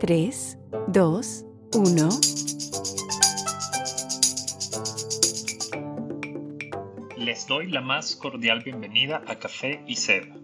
[0.00, 0.58] 3,
[0.88, 2.08] 2, 1.
[7.18, 10.34] Les doy la más cordial bienvenida a Café y Seda,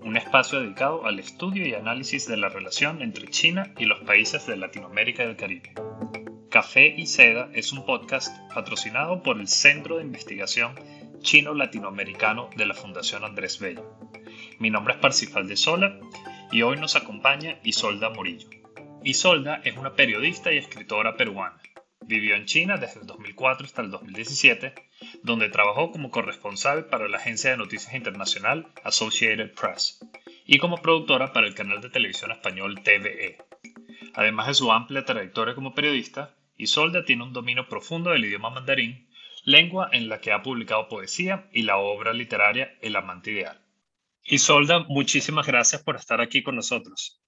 [0.00, 4.46] un espacio dedicado al estudio y análisis de la relación entre China y los países
[4.46, 5.74] de Latinoamérica y el Caribe.
[6.48, 10.76] Café y Seda es un podcast patrocinado por el Centro de Investigación
[11.20, 13.98] Chino-Latinoamericano de la Fundación Andrés Bello.
[14.58, 16.00] Mi nombre es Parsifal de Sola
[16.50, 18.63] y hoy nos acompaña Isolda Murillo.
[19.06, 21.60] Isolda es una periodista y escritora peruana.
[22.00, 24.72] Vivió en China desde el 2004 hasta el 2017,
[25.22, 30.00] donde trabajó como corresponsal para la agencia de noticias internacional Associated Press
[30.46, 33.36] y como productora para el canal de televisión español TVE.
[34.14, 39.10] Además de su amplia trayectoria como periodista, Isolda tiene un dominio profundo del idioma mandarín,
[39.44, 43.60] lengua en la que ha publicado poesía y la obra literaria El amante ideal.
[44.22, 47.20] Isolda, muchísimas gracias por estar aquí con nosotros.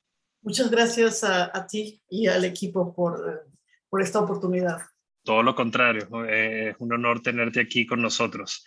[0.43, 3.49] Muchas gracias a, ti y al equipo por,
[3.89, 4.81] por esta oportunidad.
[5.25, 8.65] Todo lo contrario, eh, es un honor tenerte aquí con nosotros.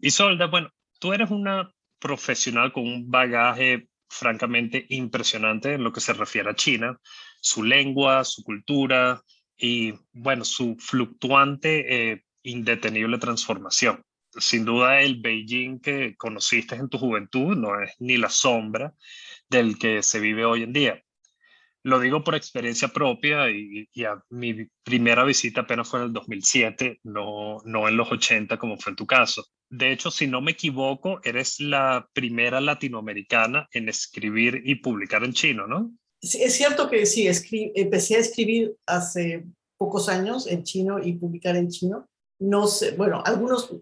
[0.00, 6.12] Isolda, bueno, tú eres una profesional con un bagaje francamente impresionante en lo que se
[6.12, 7.00] refiere a China,
[7.40, 9.22] su lengua, su cultura
[9.56, 14.02] y, bueno, su fluctuante, e indetenible transformación.
[14.36, 18.94] Sin duda, el Beijing que conociste en tu juventud no es ni la sombra
[19.48, 21.02] del que se vive hoy en día.
[21.84, 27.00] Lo digo por experiencia propia y, a mi primera visita apenas fue en el 2007,
[27.02, 29.44] no, no en los 80 como fue en tu caso.
[29.68, 35.32] De hecho, si no me equivoco, eres la primera latinoamericana en escribir y publicar en
[35.32, 35.92] chino, ¿no?
[36.22, 37.28] es cierto que sí,
[37.74, 39.44] empecé a escribir hace
[39.76, 42.08] pocos años en chino y publicar en chino.
[42.38, 43.74] No sé, bueno, algunos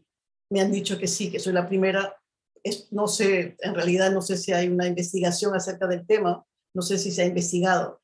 [0.50, 2.16] me han dicho que sí, que soy la primera.
[2.62, 6.82] Es, no sé, en realidad no sé si hay una investigación acerca del tema, no
[6.82, 8.00] sé si se ha investigado.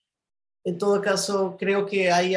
[0.65, 2.35] En todo caso, creo que hay,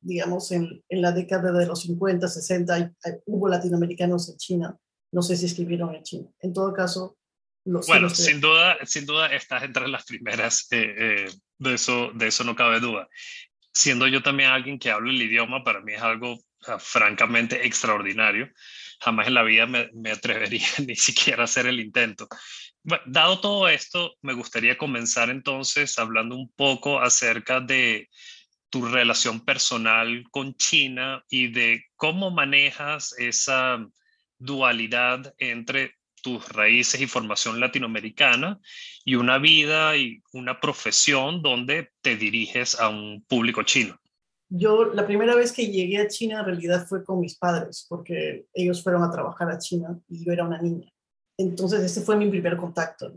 [0.00, 2.92] digamos, en, la década de los 50, 60,
[3.26, 4.76] hubo latinoamericanos en China.
[5.12, 6.28] No sé si escribieron en China.
[6.40, 7.16] En todo caso,
[7.64, 10.66] los, bueno, sin duda, sin duda estás entre las primeras.
[10.72, 13.08] Eh, eh, de eso, de eso no cabe duda.
[13.72, 16.40] Siendo yo también alguien que habla el idioma, para mí es algo
[16.80, 18.50] francamente extraordinario.
[19.00, 22.28] Jamás en la vida me, me atrevería ni siquiera a hacer el intento.
[22.84, 28.08] Bueno, dado todo esto, me gustaría comenzar entonces hablando un poco acerca de
[28.70, 33.86] tu relación personal con China y de cómo manejas esa
[34.38, 38.58] dualidad entre tus raíces y formación latinoamericana
[39.04, 43.98] y una vida y una profesión donde te diriges a un público chino.
[44.48, 48.46] Yo la primera vez que llegué a China en realidad fue con mis padres, porque
[48.52, 50.91] ellos fueron a trabajar a China y yo era una niña.
[51.42, 53.12] Entonces, ese fue mi primer contacto.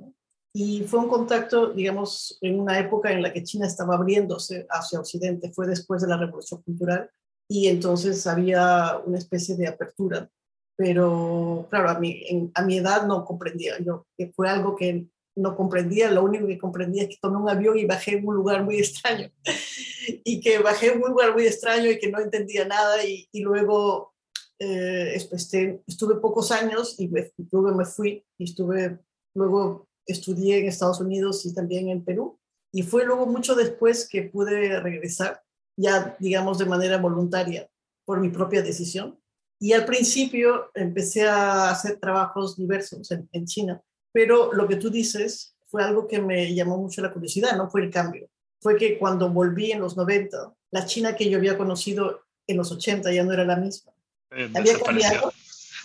[0.54, 5.00] Y fue un contacto, digamos, en una época en la que China estaba abriéndose hacia
[5.00, 7.10] Occidente, fue después de la Revolución Cultural,
[7.48, 10.30] y entonces había una especie de apertura.
[10.78, 15.08] Pero, claro, a mi, a mi edad no comprendía, yo, que fue algo que
[15.38, 18.36] no comprendía, lo único que comprendía es que tomé un avión y bajé en un
[18.36, 19.30] lugar muy extraño,
[20.24, 24.15] y que bajé en un lugar muy extraño y que no entendía nada, y luego
[24.60, 27.10] eh, este, estuve pocos años y
[27.52, 29.00] luego me fui y estuve,
[29.34, 32.40] luego estudié en Estados Unidos y también en Perú.
[32.72, 35.42] Y fue luego mucho después que pude regresar,
[35.78, 37.70] ya digamos de manera voluntaria,
[38.06, 39.20] por mi propia decisión.
[39.60, 43.82] Y al principio empecé a hacer trabajos diversos en, en China,
[44.14, 47.82] pero lo que tú dices fue algo que me llamó mucho la curiosidad, no fue
[47.82, 48.30] el cambio.
[48.62, 52.72] Fue que cuando volví en los 90, la China que yo había conocido en los
[52.72, 53.95] 80 ya no era la misma
[54.36, 55.32] eh, había cambiado,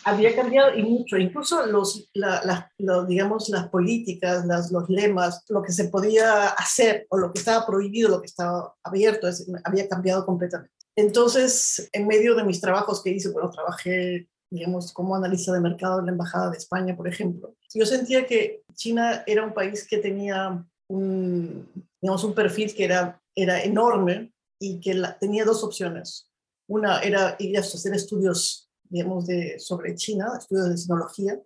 [0.04, 2.10] había cambiado y mucho, incluso los,
[3.06, 7.66] digamos, las políticas, las, los lemas, lo que se podía hacer o lo que estaba
[7.66, 9.28] prohibido, lo que estaba abierto,
[9.64, 10.74] había cambiado completamente.
[10.96, 16.00] Entonces, en medio de mis trabajos que hice, bueno, trabajé, digamos, como analista de mercado
[16.00, 17.54] en la Embajada de España, por ejemplo.
[17.72, 21.68] Yo sentía que China era un país que tenía un,
[22.00, 26.29] digamos, un perfil que era, era enorme y que tenía dos opciones
[26.70, 31.40] una era ir a hacer estudios, digamos, de, sobre China, estudios de tecnología,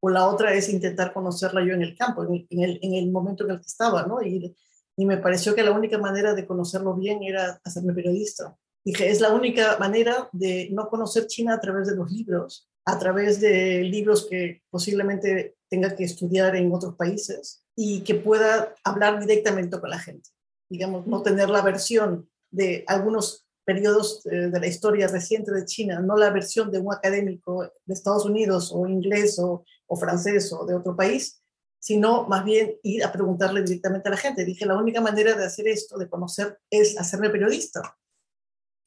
[0.00, 3.44] o la otra es intentar conocerla yo en el campo, en el, en el, momento
[3.44, 4.20] en el que estaba, ¿no?
[4.20, 4.54] Y,
[4.96, 8.56] y me pareció que la única manera de conocerlo bien era hacerme periodista.
[8.84, 12.98] Dije, es la única manera de no conocer China a través de los libros, a
[12.98, 19.20] través de libros que posiblemente tenga que estudiar en otros países y que pueda hablar
[19.20, 20.30] directamente con la gente.
[20.68, 26.00] Digamos, no tener la versión de algunos periodos eh, de la historia reciente de China,
[26.00, 29.64] no la versión de un académico de Estados Unidos o inglés o,
[29.98, 31.40] francés o de otro país,
[31.78, 34.44] sino más bien ir a preguntarle directamente a la gente.
[34.44, 37.96] Dije, la única manera de hacer esto, de conocer, es hacerme periodista.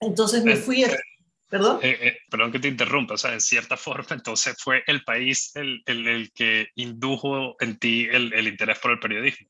[0.01, 0.89] Entonces me fui a...
[1.49, 1.79] ¿Perdón?
[1.81, 5.55] Eh, eh, perdón que te interrumpa, o sea, en cierta forma, entonces fue el país
[5.55, 9.47] el, el, el que indujo en ti el, el, interés por el periodismo.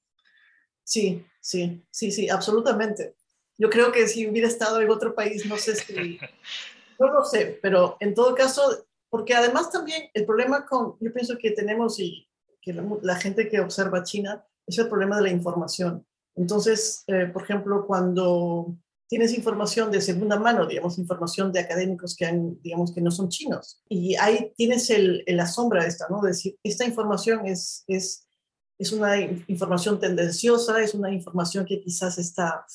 [0.84, 3.16] Sí, sí, sí, sí, absolutamente.
[3.58, 6.20] Yo creo que si hubiera estado en otro país, no sé si...
[7.00, 11.38] no lo sé, pero en todo caso, porque además también el problema con, yo pienso
[11.38, 12.28] que tenemos y
[12.62, 16.06] que la, gente que observa China es el problema de la información.
[16.36, 18.76] Entonces, eh, por ejemplo, cuando
[19.08, 23.30] tienes información de segunda mano, digamos, información de académicos que, han, digamos, que no son
[23.30, 26.22] chinos, y ahí tienes el, la sombra esta, ¿no?
[26.22, 28.28] De decir, esta información es, es,
[28.78, 32.66] es una información tendenciosa, es una información que quizás está,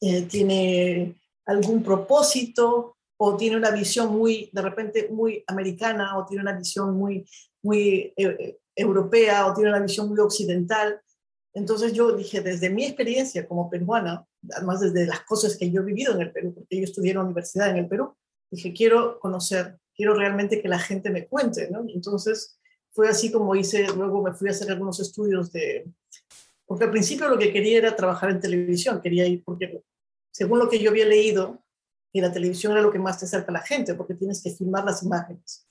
[0.00, 1.16] eh, tiene
[1.46, 6.96] algún propósito o tiene una visión muy, de repente, muy americana o tiene una visión
[6.96, 7.28] muy,
[7.62, 11.00] muy eh, europea o tiene una visión muy occidental.
[11.52, 15.84] Entonces yo dije, desde mi experiencia como peruana, además desde las cosas que yo he
[15.84, 18.14] vivido en el Perú, porque yo estudié en la universidad en el Perú,
[18.50, 21.68] dije, quiero conocer, quiero realmente que la gente me cuente.
[21.92, 22.60] Entonces
[22.92, 25.86] fue así como hice, luego me fui a hacer algunos estudios de,
[26.68, 29.82] porque al principio lo que quería era trabajar en televisión, quería ir, porque
[30.30, 31.64] según lo que yo había leído,
[32.12, 34.50] que la televisión era lo que más te acerca a la gente, porque tienes que
[34.50, 35.66] filmar las imágenes.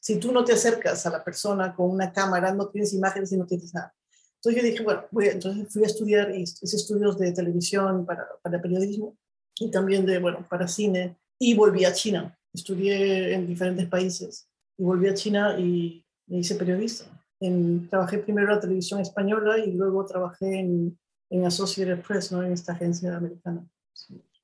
[0.00, 3.36] Si tú no te acercas a la persona con una cámara, no tienes imágenes y
[3.36, 3.92] no tienes nada.
[4.36, 9.18] Entonces yo dije, bueno, entonces fui a estudiar hice estudios de televisión para, para periodismo
[9.58, 12.38] y también de, bueno, para cine y volví a China.
[12.54, 17.17] Estudié en diferentes países y volví a China y me hice periodista.
[17.40, 20.98] En, trabajé primero en la televisión española y luego trabajé en,
[21.30, 22.42] en Associated Press, ¿no?
[22.42, 23.64] en esta agencia americana.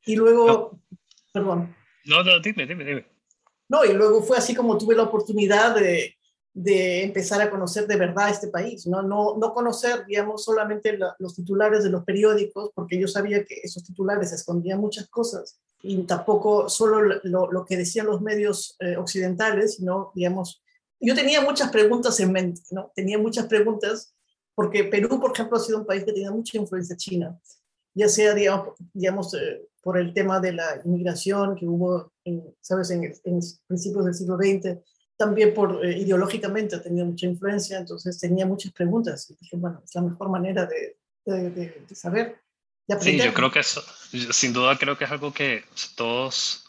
[0.07, 0.81] Y luego,
[1.33, 1.75] perdón.
[2.05, 3.07] No, no, dime, dime, dime.
[3.69, 6.15] No, y luego fue así como tuve la oportunidad de,
[6.55, 11.35] de empezar a conocer de verdad este país, no, no, no conocer, digamos, solamente los
[11.35, 16.69] titulares de los periódicos, porque yo sabía que esos titulares escondían muchas cosas, y tampoco
[16.69, 20.63] solo lo, lo que decían los medios eh, occidentales, sino, digamos,
[21.05, 22.91] yo tenía muchas preguntas en mente, ¿no?
[22.95, 24.15] Tenía muchas preguntas,
[24.55, 27.39] porque Perú, por ejemplo, ha sido un país que tenía mucha influencia china,
[27.95, 32.91] ya sea, digamos, digamos eh, por el tema de la inmigración que hubo, en, ¿sabes?,
[32.91, 34.79] en, en principios del siglo XX,
[35.17, 39.81] también por eh, ideológicamente ha tenido mucha influencia, entonces tenía muchas preguntas y dije, bueno,
[39.85, 42.41] es la mejor manera de, de, de, saber.
[43.01, 43.83] sí, yo creo que eso,
[44.33, 45.65] sin duda creo que es algo que
[45.95, 46.65] todos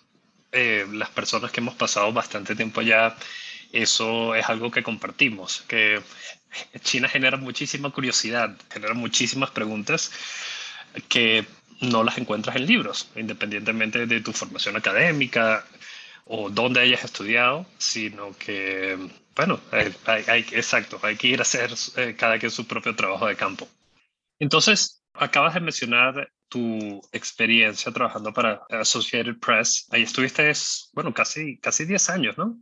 [0.52, 3.16] eh, las personas que hemos pasado bastante tiempo allá,
[3.76, 6.02] eso es algo que compartimos, que
[6.82, 10.12] China genera muchísima curiosidad, genera muchísimas preguntas
[11.10, 11.46] que
[11.82, 15.66] no las encuentras en libros, independientemente de tu formación académica
[16.26, 18.98] o dónde hayas estudiado, sino que,
[19.36, 19.94] bueno, hay,
[20.28, 23.68] hay, exacto, hay que ir a hacer eh, cada quien su propio trabajo de campo.
[24.40, 29.88] Entonces, acabas de mencionar tu experiencia trabajando para Associated Press.
[29.92, 30.52] Ahí estuviste,
[30.94, 32.58] bueno, casi, casi 10 años, ¿no?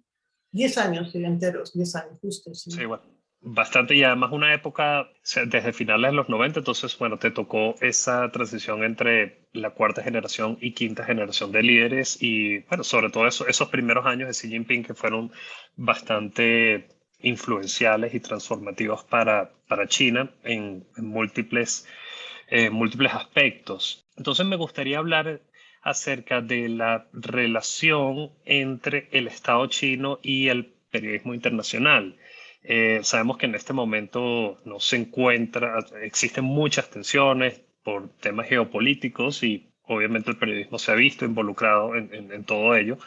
[0.54, 2.54] 10 años, enteros, 10 años, justo.
[2.54, 3.04] Sí, sí bueno
[3.44, 5.10] bastante y además una época
[5.46, 10.58] desde finales de los 90, entonces bueno, te tocó esa transición entre la cuarta generación
[10.62, 14.48] y quinta generación de líderes y bueno, sobre todo eso, esos primeros años de Xi
[14.48, 15.32] Jinping que fueron
[15.76, 16.88] bastante
[17.20, 21.86] influenciales y transformativos para, para China en, múltiples,
[22.50, 24.06] eh, múltiples aspectos.
[24.16, 25.42] Entonces me gustaría hablar
[25.84, 32.16] acerca de la relación entre el Estado chino y el periodismo internacional.
[32.64, 39.44] Eh, sabemos que en este momento no se encuentra, existen muchas tensiones por temas geopolíticos
[39.44, 42.98] y obviamente el periodismo se ha visto involucrado en, en, todo ello.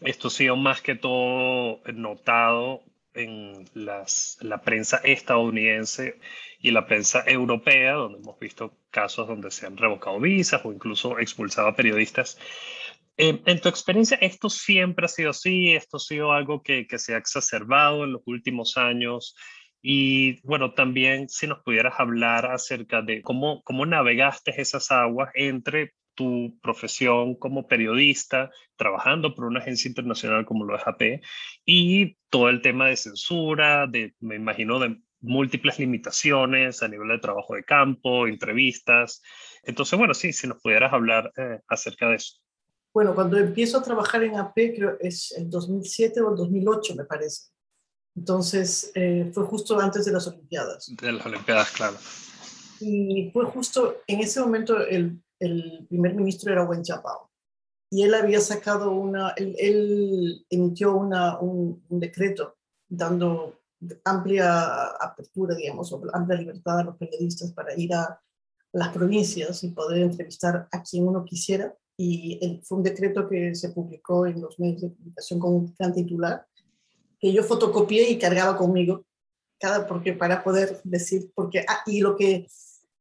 [0.00, 6.18] Esto ha sido más que todo notado en las, la prensa estadounidense
[6.60, 11.18] y la prensa europea, donde hemos visto casos donde se han revocado visas o incluso
[11.18, 12.38] expulsado a periodistas
[13.20, 15.72] en tu experiencia, ¿esto siempre ha sido así?
[15.72, 19.36] ¿Esto ha sido algo que, que, se ha exacerbado en los últimos años?
[19.82, 25.92] Y bueno, también si nos pudieras hablar acerca de cómo, cómo navegaste esas aguas entre
[26.14, 31.22] tu profesión como periodista, trabajando por una agencia internacional como lo es AP,
[31.64, 37.18] y todo el tema de censura, de, me imagino, de múltiples limitaciones a nivel de
[37.18, 39.22] trabajo de campo, entrevistas.
[39.62, 42.38] Entonces, bueno, sí, si nos pudieras hablar eh, acerca de eso.
[42.92, 47.04] Bueno, cuando empiezo a trabajar en AP, creo es el 2007 o el 2008, me
[47.04, 47.50] parece.
[48.16, 50.92] Entonces, eh, fue justo antes de las Olimpiadas.
[51.00, 51.96] De las Olimpiadas, claro.
[52.80, 57.30] Y fue justo en ese momento el, el primer ministro era Wen Jiabao.
[57.90, 62.56] Y él había sacado una, él, emitió una, un, un, decreto
[62.88, 63.60] dando
[64.04, 68.20] amplia apertura, digamos, o amplia libertad a los periodistas para ir a
[68.72, 71.74] las provincias y poder entrevistar a quien uno quisiera.
[71.96, 75.92] Y fue un decreto que se publicó en los medios de comunicación con un gran
[75.92, 76.46] titular,
[77.18, 79.04] que yo fotocopié y cargaba conmigo,
[79.58, 82.46] cada, porque para poder decir, porque, ah, y lo que,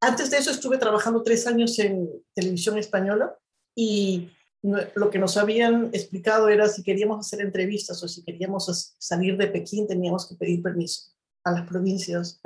[0.02, 3.38] antes de eso estuve trabajando tres años en televisión española
[3.76, 4.30] y
[4.62, 9.48] lo que nos habían explicado era si queríamos hacer entrevistas o si queríamos salir de
[9.48, 11.12] Pekín teníamos que pedir permiso
[11.46, 12.42] a las provincias,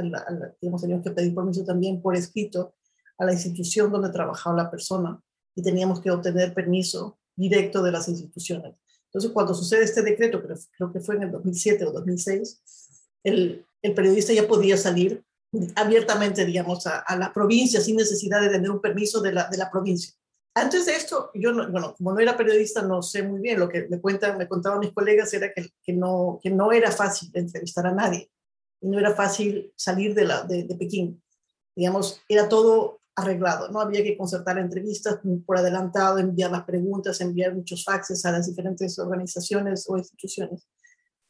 [0.60, 2.76] teníamos que pedir permiso también por escrito
[3.18, 5.20] a la institución donde trabajaba la persona
[5.56, 8.76] y teníamos que obtener permiso directo de las instituciones.
[9.06, 12.62] Entonces, cuando sucede este decreto, creo, creo que fue en el 2007 o 2006,
[13.24, 15.24] el, el periodista ya podía salir
[15.76, 19.58] abiertamente, digamos, a, a, la provincia sin necesidad de tener un permiso de la, de
[19.58, 20.14] la provincia.
[20.56, 23.60] Antes de esto, yo, no, bueno, como no era periodista, no sé muy bien.
[23.60, 26.92] Lo que me, cuentan, me contaban mis colegas era que, que, no, que no era
[26.92, 28.30] fácil entrevistar a nadie
[28.82, 31.24] y no era fácil salir de, la, de Pekín.
[31.76, 33.80] Digamos, era todo arreglado, ¿no?
[33.80, 38.98] Había que concertar entrevistas por adelantado, enviar las preguntas, enviar muchos faxes a las diferentes
[39.00, 40.68] organizaciones o instituciones.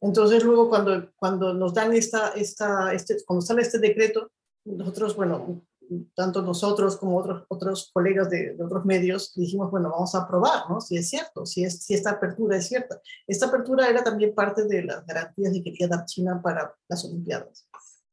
[0.03, 4.29] Entonces, luego cuando, cuando nos dan esta, esta, este, cuando sale este decreto,
[4.65, 5.65] nosotros, bueno,
[6.13, 10.81] tanto nosotros como otros, otros colegas de, otros medios dijimos, bueno, vamos a probar, ¿no?
[10.81, 13.01] Si es cierto, si, es, si esta apertura es cierta.
[13.25, 17.65] Esta apertura era también parte de las garantías que quería dar China para las Olimpiadas.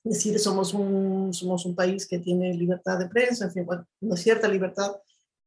[0.05, 3.85] Es decir, somos un, somos un país que tiene libertad de prensa, en fin, bueno,
[4.01, 4.97] una cierta libertad,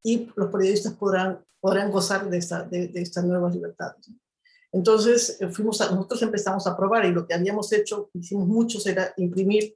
[0.03, 4.11] y los periodistas podrán, podrán gozar de, esta, de, de estas nuevas libertades.
[4.73, 8.85] Entonces, eh, fuimos a, nosotros empezamos a probar y lo que habíamos hecho, hicimos muchos,
[8.85, 9.75] era imprimir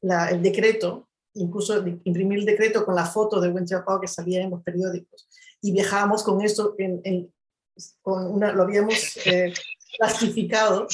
[0.00, 4.42] la, el decreto incluso imprimir el decreto con la foto de Wen Jiabao que salía
[4.42, 5.28] en los periódicos.
[5.60, 7.32] Y viajábamos con esto, en,
[8.00, 9.52] con una, lo habíamos eh,
[9.98, 10.86] clasificado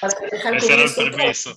[0.00, 1.56] para viajar con era esto, el permiso.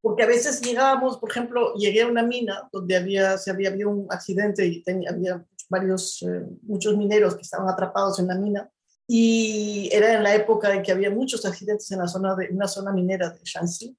[0.00, 3.90] Porque a veces llegábamos, por ejemplo, llegué a una mina donde había, se había habido
[3.90, 8.70] un accidente y tenía, había varios, eh, muchos mineros que estaban atrapados en la mina.
[9.12, 12.68] Y era en la época en que había muchos accidentes en la zona de una
[12.68, 13.96] zona minera de Shanxi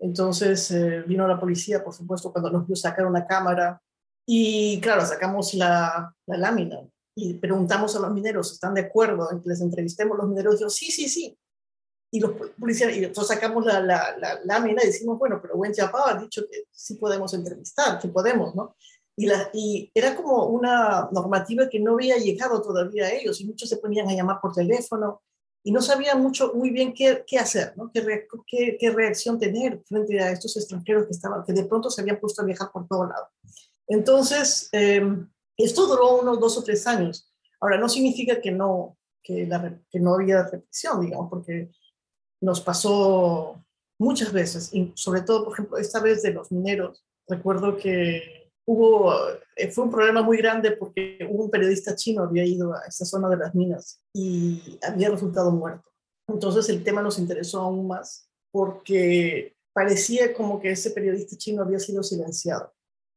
[0.00, 3.80] entonces eh, vino la policía, por supuesto, cuando nos vio sacar una cámara
[4.26, 6.80] y claro, sacamos la, la, lámina
[7.14, 10.16] y preguntamos a los mineros, ¿están de acuerdo en que les entrevistemos?
[10.16, 11.38] Los mineros dijeron, sí, sí, sí.
[12.12, 15.74] Y los policías, y nosotros sacamos la, la, la, lámina y decimos, bueno, pero Wen
[15.74, 18.76] Jiapao ha dicho que sí podemos entrevistar, que podemos, ¿no?
[19.16, 23.46] Y, la, y era como una normativa que no había llegado todavía a ellos y
[23.46, 25.20] muchos se ponían a llamar por teléfono
[25.62, 27.90] y no sabía mucho, muy bien qué, qué hacer, ¿no?
[27.92, 32.00] qué, qué, qué, reacción tener frente a estos extranjeros que, estaban, que de pronto se
[32.00, 33.28] habían puesto a viajar por todo lado.
[33.86, 37.30] Entonces, em, esto duró unos dos o tres años.
[37.60, 41.70] Ahora, no significa que no, que, la, que no había represión, digamos, porque
[42.40, 43.62] nos pasó
[43.98, 47.04] muchas veces, y sobre todo, por ejemplo, esta vez de los mineros.
[47.28, 48.39] Recuerdo que
[48.70, 49.12] hubo,
[49.56, 53.28] eh, fue un problema muy grande porque un periodista chino había ido a esa zona
[53.28, 55.90] de las minas y había resultado muerto.
[56.28, 61.80] Entonces el tema nos interesó aún más porque parecía como que ese periodista chino había
[61.80, 62.72] sido silenciado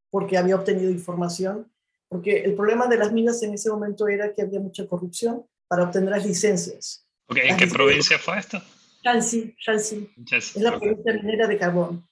[0.10, 1.72] porque había obtenido información,
[2.08, 5.84] porque el problema de las minas en ese momento era que había mucha corrupción para
[5.84, 7.08] obtener las licencias.
[7.30, 8.60] ¿En qué provincia fue esto?
[9.04, 10.10] Shanxi, Shanxi.
[10.32, 12.08] Es la provincia minera de carbón.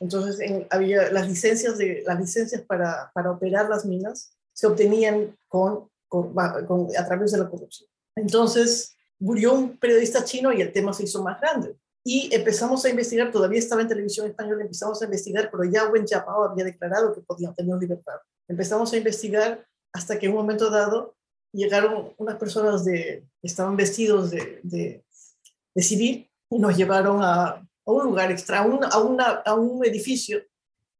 [0.00, 0.40] Entonces,
[0.70, 6.34] había las licencias, de, las licencias para, para operar las minas se obtenían con, con,
[6.36, 7.88] a través de la corrupción.
[8.16, 11.76] Entonces, murió un periodista chino y el tema se hizo más grande.
[12.02, 16.06] Y empezamos a investigar, todavía estaba en televisión española, empezamos a investigar, pero ya Wen
[16.06, 18.16] Jiabao había declarado que podían tener libertad.
[18.48, 21.14] Empezamos a investigar hasta que en un momento dado
[21.52, 28.04] llegaron unas personas de, estaban vestidos de, de civil y nos llevaron a, a un
[28.04, 30.42] lugar extra, a, a, una, a un edificio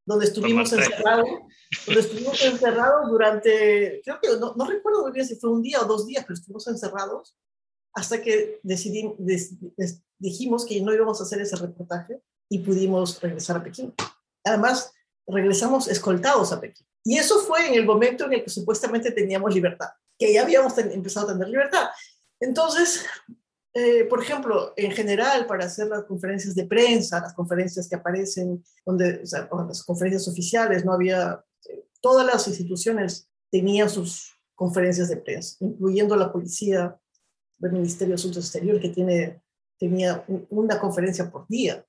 [0.04, 1.28] donde estuvimos encerrados,
[1.86, 5.80] donde estuvimos encerrados durante, creo que no, no, recuerdo muy bien si fue un día
[5.80, 7.36] o dos días, pero estuvimos encerrados
[7.92, 9.16] hasta que decidimos,
[10.18, 13.94] dijimos que no íbamos a hacer ese reportaje y pudimos regresar a Pekín.
[14.44, 14.92] Además,
[15.26, 16.86] regresamos escoltados a Pekín.
[17.04, 20.76] Y eso fue en el momento en el que supuestamente teníamos libertad, que ya habíamos
[20.78, 21.88] empezado a tener libertad.
[22.38, 23.04] Entonces,
[23.72, 28.64] eh, por ejemplo, en general, para hacer las conferencias de prensa, las conferencias que aparecen,
[28.84, 35.18] donde, o las conferencias oficiales, no había, eh, todas las instituciones tenían sus conferencias de
[35.18, 36.98] prensa, incluyendo la policía
[37.58, 39.42] del Ministerio de Asuntos Exteriores, que tiene,
[39.78, 41.84] tenía una conferencia por día.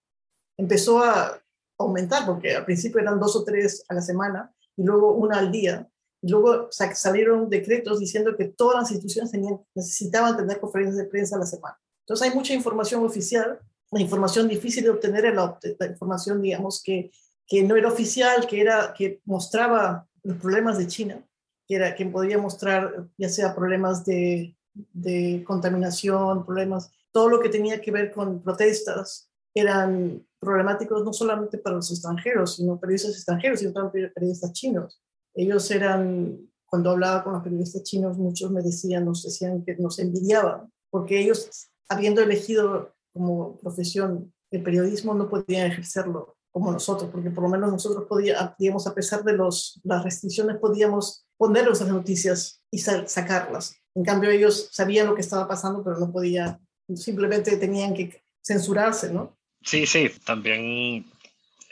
[0.58, 1.42] Empezó a
[1.80, 5.52] aumentar, porque al principio eran dos o tres a la semana, y luego una al
[5.52, 5.90] día,
[6.22, 9.32] luego salieron decretos diciendo que todas las instituciones
[9.76, 11.78] necesitaban tener conferencias de prensa a la semana.
[12.06, 13.60] Entonces hay mucha información oficial
[13.92, 17.12] la información difícil de obtener era la, información, digamos, que,
[17.46, 21.28] que no era oficial, que, era, que mostraba los problemas de China,
[21.68, 27.50] que, era, que podía mostrar ya sea problemas de, de contaminación, problemas, todo lo que
[27.50, 33.60] tenía que ver con protestas, eran problemáticos no solamente para los extranjeros, sino periodistas extranjeros,
[33.60, 35.02] sino también periodistas chinos.
[35.34, 40.00] Ellos eran, cuando hablaba con los periodistas chinos, muchos me decían, nos decían que nos
[40.00, 47.32] envidiaban, porque ellos, habiendo elegido como profesión el periodismo, no podían ejercerlo como nosotros, porque
[47.32, 52.62] por lo menos nosotros podíamos, a pesar de los, las restricciones, podíamos poner las noticias
[52.70, 53.78] y sacarlas.
[53.96, 56.60] En cambio, ellos sabían lo que estaba pasando, pero no podían,
[56.94, 59.38] simplemente tenían que censurarse, ¿no?
[59.64, 61.06] Sí, sí, también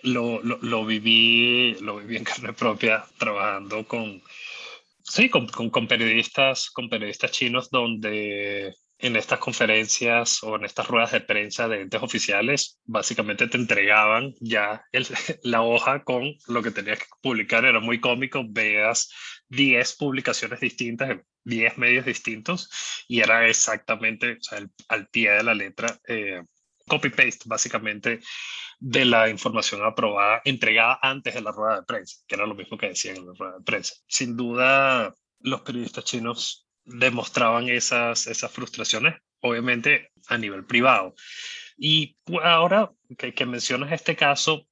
[0.03, 4.22] lo, lo, viví, lo viví en carne propia trabajando con,
[5.03, 11.12] sí, con, con, periodistas, con periodistas chinos donde en estas conferencias o en estas ruedas
[11.13, 14.84] de prensa de entes oficiales, básicamente te entregaban ya
[15.44, 17.65] la hoja con lo que tenías que publicar.
[17.65, 19.10] Era muy cómico, veas
[19.50, 22.70] 10 publicaciones distintas 10 medios distintos
[23.08, 24.38] y era exactamente
[24.88, 26.44] al pie de la letra eh,
[26.89, 28.19] copy-paste básicamente
[28.79, 32.77] de la información aprobada, entregada antes de la rueda de prensa, que era lo mismo
[32.77, 33.96] que decían en la rueda de prensa.
[34.08, 41.15] Sin duda, los periodistas chinos demostraban esas, esas frustraciones, obviamente a nivel privado.
[41.77, 44.67] Y ahora que, que mencionas este caso,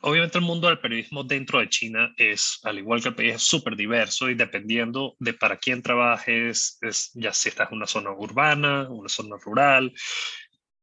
[0.00, 3.74] Obviamente el mundo del periodismo dentro de China es, al igual que el país, súper
[3.74, 8.88] diverso y dependiendo de para quién trabajes, es, ya si estás en una zona urbana,
[8.88, 9.92] una zona rural,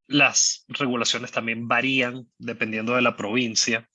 [0.08, 3.88] las regulaciones también varían dependiendo de la provincia.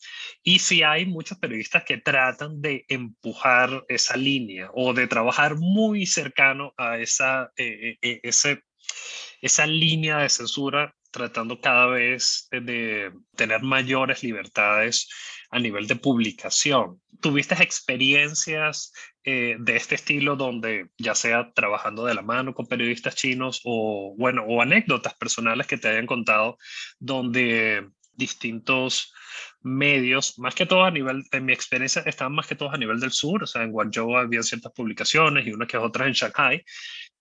[0.43, 6.05] Y si hay muchos periodistas que tratan de empujar esa línea o de trabajar muy
[6.05, 8.61] cercano a esa, eh, eh, eh,
[9.41, 15.09] esa línea de censura, tratando cada vez de tener mayores libertades
[15.51, 17.01] a nivel de publicación.
[17.19, 18.93] ¿Tuviste experiencias
[19.23, 24.15] eh, de este estilo donde ya sea trabajando de la mano con periodistas chinos o,
[24.17, 26.57] bueno, o anécdotas personales que te hayan contado
[26.99, 29.13] donde distintos
[29.61, 32.99] medios, más que todo a nivel, en mi experiencia, estaban más que todo a nivel
[32.99, 36.63] del sur, o sea, en Guangzhou había ciertas publicaciones y unas que otras en Shanghai,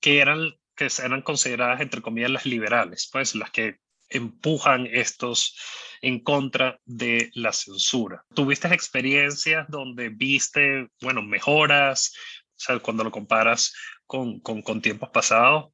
[0.00, 3.76] que eran que eran consideradas, entre comillas, las liberales, pues las que
[4.08, 5.54] empujan estos
[6.00, 8.24] en contra de la censura.
[8.34, 12.12] ¿Tuviste experiencias donde viste, bueno, mejoras,
[12.56, 13.72] o sea, cuando lo comparas
[14.06, 15.72] con, con, con tiempos pasados?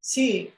[0.00, 0.52] Sí,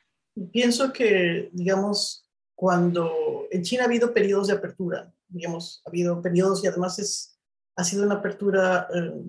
[0.53, 6.63] pienso que, digamos, cuando en China ha habido periodos de apertura, digamos, ha habido periodos
[6.63, 7.39] y además es,
[7.77, 9.23] ha sido una apertura eh,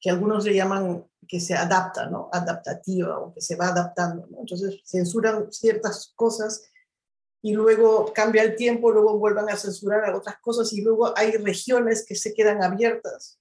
[0.00, 2.28] que algunos le llaman que se adapta, ¿no?
[2.32, 4.40] Adaptativa o que se va adaptando, ¿no?
[4.40, 6.69] Entonces censuran ciertas cosas
[7.42, 11.32] y luego cambia el tiempo, luego vuelvan a censurar a otras cosas y luego hay
[11.32, 13.38] regiones que se quedan abiertas,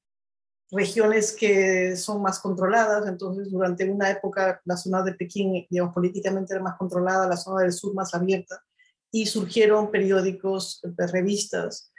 [0.72, 6.54] regiones que son más controladas, entonces durante una época la zona de Pekín, digamos, políticamente
[6.54, 8.64] era más controlada, la zona del sur más abierta,
[9.12, 10.82] y surgieron periódicos,
[11.12, 11.92] revistas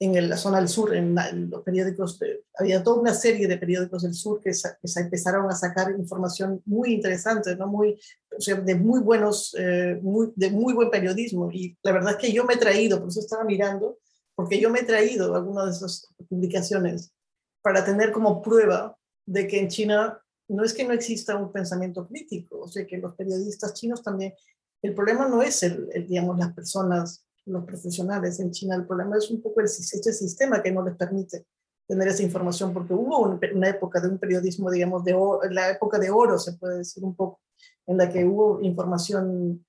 [0.00, 1.14] en la zona del sur, en,
[1.50, 2.18] los periódicos,
[2.58, 6.94] había toda una serie de periódicos del sur que, se empezaron a sacar información muy
[6.94, 7.68] interesante, ¿no?
[7.68, 7.98] muy,
[8.36, 11.50] o sea, de muy buenos, eh, muy, de muy buen periodismo.
[11.52, 13.98] Y la verdad es que yo me he traído, por eso estaba mirando,
[14.34, 17.12] porque yo me he traído algunas de esas publicaciones
[17.62, 22.06] para tener como prueba de que en China no es que no exista un pensamiento
[22.06, 24.34] crítico, o sea, que los periodistas chinos también,
[24.82, 28.76] el problema no es el digamos, las personas los profesionales en China.
[28.76, 31.46] El problema es un poco el, este sistema que no les permite
[31.86, 35.14] tener esa información, porque hubo una época de un periodismo, digamos, de
[35.50, 37.40] la época de oro, se puede decir un poco,
[37.86, 39.64] en la que hubo información,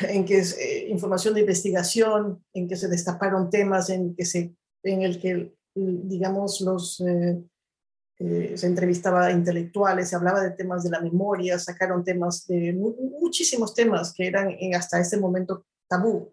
[0.00, 4.54] en que es eh, información de investigación, en que se destaparon temas, en, que se,
[4.82, 7.00] en el que, digamos, los...
[7.00, 7.42] Eh,
[8.18, 12.72] eh, se entrevistaba a intelectuales, se hablaba de temas de la memoria, sacaron temas de
[12.72, 16.32] muchísimos temas que eran en, hasta ese momento tabú.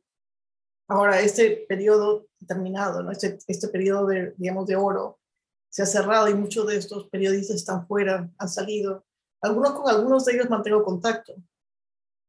[0.88, 3.12] Ahora, este periodo terminado, ¿no?
[3.12, 5.19] este, este periodo de, digamos, de oro
[5.69, 9.05] se ha cerrado y muchos de estos periodistas están fuera, han salido.
[9.41, 11.36] Algunos con algunos de ellos mantengo contacto.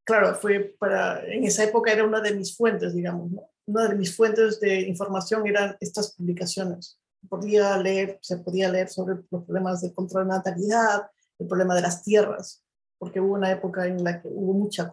[0.03, 3.49] Claro, fue para, en esa época era una de mis fuentes, digamos, ¿no?
[3.65, 6.99] Una de mis fuentes de información eran estas publicaciones.
[7.29, 11.81] Podía leer, se podía leer sobre los problemas de control de natalidad, el problema de
[11.81, 12.63] las tierras,
[12.97, 14.91] porque hubo una época en la que hubo mucha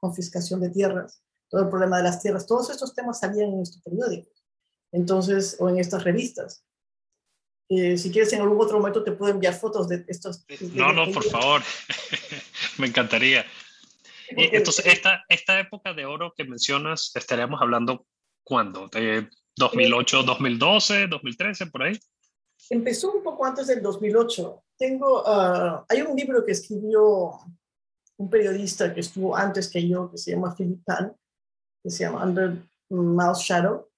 [0.00, 3.82] confiscación de tierras todo el problema de las tierras, todos estos temas salían en estos
[3.82, 4.44] periódicos,
[4.92, 6.64] entonces, o en estas revistas.
[7.68, 10.44] Eh, si quieres, en algún otro momento te puedo enviar fotos de estos.
[10.74, 11.62] no, no, por favor,
[12.78, 13.44] me encantaría.
[14.28, 18.06] entonces, esta, esta época de oro que mencionas, estaríamos hablando
[18.44, 18.88] cuándo?
[18.88, 21.98] ¿De 2008, 2012, 2013, por ahí?
[22.70, 24.62] Empezó un poco antes del 2008.
[24.78, 27.32] Tengo, uh, hay un libro que escribió
[28.18, 31.14] un periodista que estuvo antes que yo, que se llama Philip Pan,
[31.82, 32.56] que se llama Under
[32.90, 33.88] Mouse Shadow.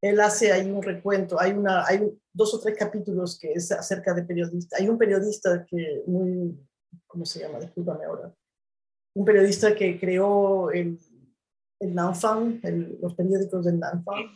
[0.00, 4.14] Él hace ahí un recuento, hay, una, hay dos o tres capítulos que es acerca
[4.14, 4.80] de periodistas.
[4.80, 6.56] Hay un periodista que muy,
[7.06, 7.58] ¿cómo se llama?
[7.58, 8.32] Discúlpame ahora.
[9.14, 10.98] Un periodista que creó el,
[11.80, 12.60] el Nanfang,
[13.00, 14.30] los periódicos del Nanfang.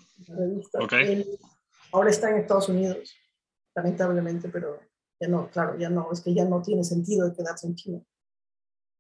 [0.83, 1.25] Okay.
[1.93, 3.15] ahora está en Estados Unidos,
[3.75, 4.81] lamentablemente, pero
[5.21, 8.03] ya no, claro, ya no, es que ya no tiene sentido de quedarse en China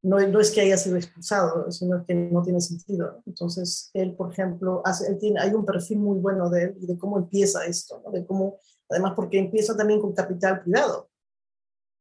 [0.02, 3.22] no, no, es que haya sido expulsado, sino que no tiene sentido.
[3.24, 6.86] Entonces, él, por ejemplo, hace, él tiene, hay un perfil muy bueno de él y
[6.86, 8.58] de cómo empieza esto, de cómo,
[8.90, 11.08] además porque empieza también con capital privado,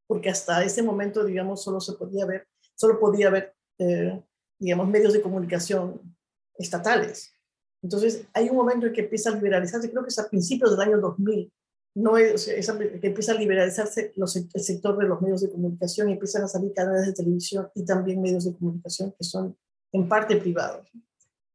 [0.08, 4.20] porque hasta ese momento, digamos, solo se podía ver, solo podía haber, eh,
[4.60, 6.02] digamos, medios de comunicación
[6.58, 7.36] estatales.
[7.84, 10.88] Entonces, hay un momento en que empieza a liberalizarse, creo que es a principios del
[10.88, 11.52] año 2000,
[11.94, 16.44] no es, que empieza a liberalizarse el sector de los medios de comunicación y empiezan
[16.44, 19.58] a salir canales de televisión y también medios de comunicación que son
[19.92, 20.90] en parte privados.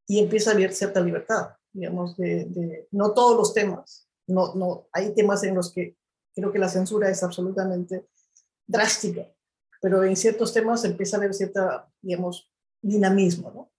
[0.07, 5.15] Y empieza a haber cierta libertad, digamos, de, no todos los temas, no, no, hay
[5.15, 5.97] temas en los que
[6.35, 8.07] creo que la censura es absolutamente
[8.67, 9.27] drástica,
[9.81, 13.73] pero en ciertos temas empieza a haber cierta, digamos, dinamismo, ¿no?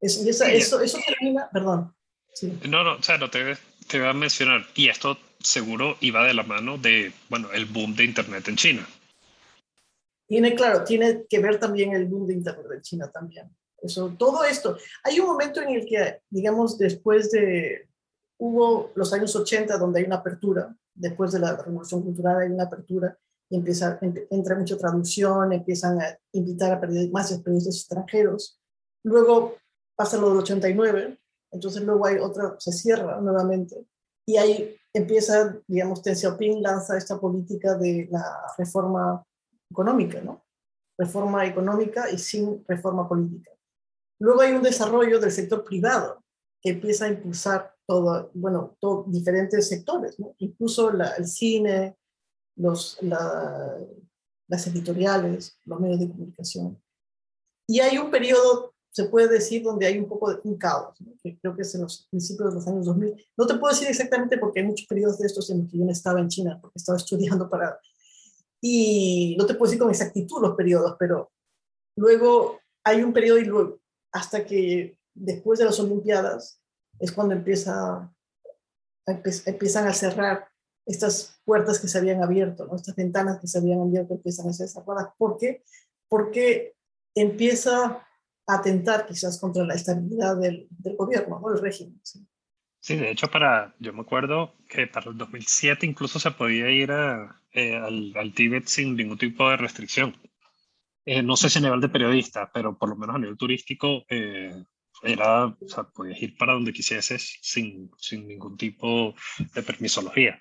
[0.00, 1.94] y eso, eso termina, perdón.
[2.68, 3.56] No, no, o sea, no te,
[3.92, 7.94] te voy a mencionar, y esto seguro iba de la mano de, bueno, el boom
[7.94, 8.88] de Internet en China.
[10.26, 13.54] Tiene, claro, tiene que ver también el boom de Internet en China también.
[13.82, 14.78] Eso, todo esto.
[15.04, 17.86] Hay un momento en el que, digamos, después de,
[18.38, 22.64] hubo los años 80 donde hay una apertura, después de la revolución cultural hay una
[22.64, 23.14] apertura,
[23.50, 23.98] y empieza,
[24.30, 28.58] entra mucha traducción, empiezan a invitar a más periodistas extranjeros.
[29.02, 29.58] Luego
[29.94, 31.18] pasa lo del 89,
[31.52, 33.86] entonces luego hay otra, se cierra nuevamente
[34.26, 39.24] y ahí empieza, digamos, Deng Xiaoping lanza esta política de la reforma
[39.70, 40.44] económica, ¿no?
[40.98, 43.50] Reforma económica y sin reforma política.
[44.20, 46.22] Luego hay un desarrollo del sector privado
[46.60, 50.34] que empieza a impulsar todo, bueno, todo, diferentes sectores, ¿no?
[50.38, 51.96] Incluso el cine,
[52.56, 56.82] los, las editoriales, los medios de comunicación.
[57.66, 61.38] Y hay un periodo se puede decir donde hay un poco de un caos, que
[61.38, 63.26] creo que es en los principios de los años 2000.
[63.38, 65.84] No te puedo decir exactamente porque hay muchos periodos de estos en los que yo
[65.86, 67.80] no estaba en China, porque estaba estudiando para...
[68.60, 71.32] Y no te puedo decir con exactitud los periodos, pero
[71.96, 73.80] luego hay un periodo y luego,
[74.12, 76.60] hasta que después de las Olimpiadas
[76.98, 78.12] es cuando empieza,
[79.06, 80.48] empiezan a cerrar
[80.86, 82.76] estas puertas que se habían abierto, ¿no?
[82.76, 85.08] estas ventanas que se habían abierto empiezan a ser cerradas.
[85.16, 85.64] ¿Por qué?
[86.08, 86.74] Porque
[87.14, 88.06] empieza
[88.46, 92.00] atentar quizás contra la estabilidad del, del gobierno o del régimen.
[92.02, 92.96] ¿sí?
[92.96, 97.40] de hecho, para, yo me acuerdo que para el 2007 incluso se podía ir a,
[97.52, 100.16] eh, al, al, Tíbet sin ningún tipo de restricción.
[101.04, 104.04] Eh, no sé si a nivel de periodista, pero por lo menos a nivel turístico
[104.08, 104.64] eh,
[105.02, 109.14] era, o sea, podías ir para donde quisieses sin, sin ningún tipo
[109.54, 110.40] de permisología.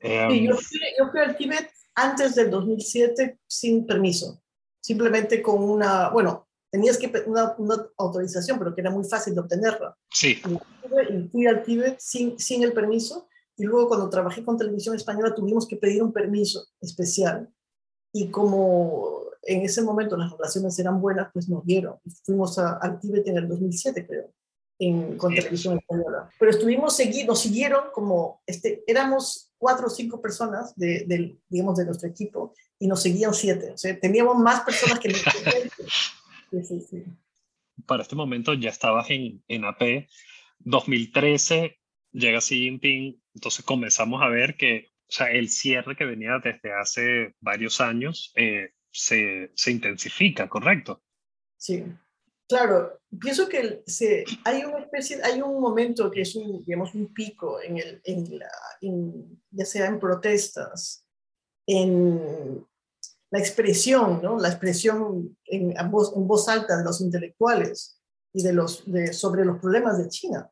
[0.00, 4.42] Sí, yo, fui, yo fui al Tíbet antes del 2007 sin permiso,
[4.80, 6.43] simplemente con una, bueno,
[6.74, 9.96] tenías que una, una autorización, pero que era muy fácil de obtenerla.
[10.10, 10.42] Sí.
[11.08, 15.36] Y fui al Tíbet sin, sin el permiso y luego cuando trabajé con televisión española
[15.36, 17.48] tuvimos que pedir un permiso especial
[18.12, 21.94] y como en ese momento las relaciones eran buenas, pues nos dieron.
[22.24, 24.32] Fuimos a, al Tíbet en el 2007, creo,
[24.80, 26.28] en, con televisión española.
[26.40, 31.76] Pero estuvimos seguidos, nos siguieron como, este, éramos cuatro o cinco personas de, de, digamos,
[31.76, 33.70] de nuestro equipo y nos seguían siete.
[33.70, 35.14] O sea, teníamos más personas que
[37.86, 40.08] Para este momento ya estabas en, en AP.
[40.60, 41.78] 2013
[42.12, 46.72] llega Xi Jinping, entonces comenzamos a ver que o sea, el cierre que venía desde
[46.72, 51.02] hace varios años eh, se, se, intensifica, ¿correcto?
[51.56, 51.84] Sí,
[52.48, 53.00] claro.
[53.20, 57.60] Pienso que se, hay una especie, hay un momento que es un, digamos, un pico
[57.60, 58.50] en el, en la,
[59.50, 61.06] ya sea en protestas,
[61.66, 62.66] en
[63.34, 64.38] la expresión, ¿no?
[64.38, 68.00] la expresión en, voz, en voz alta de los intelectuales
[68.32, 70.48] y de los, de, sobre los problemas de China.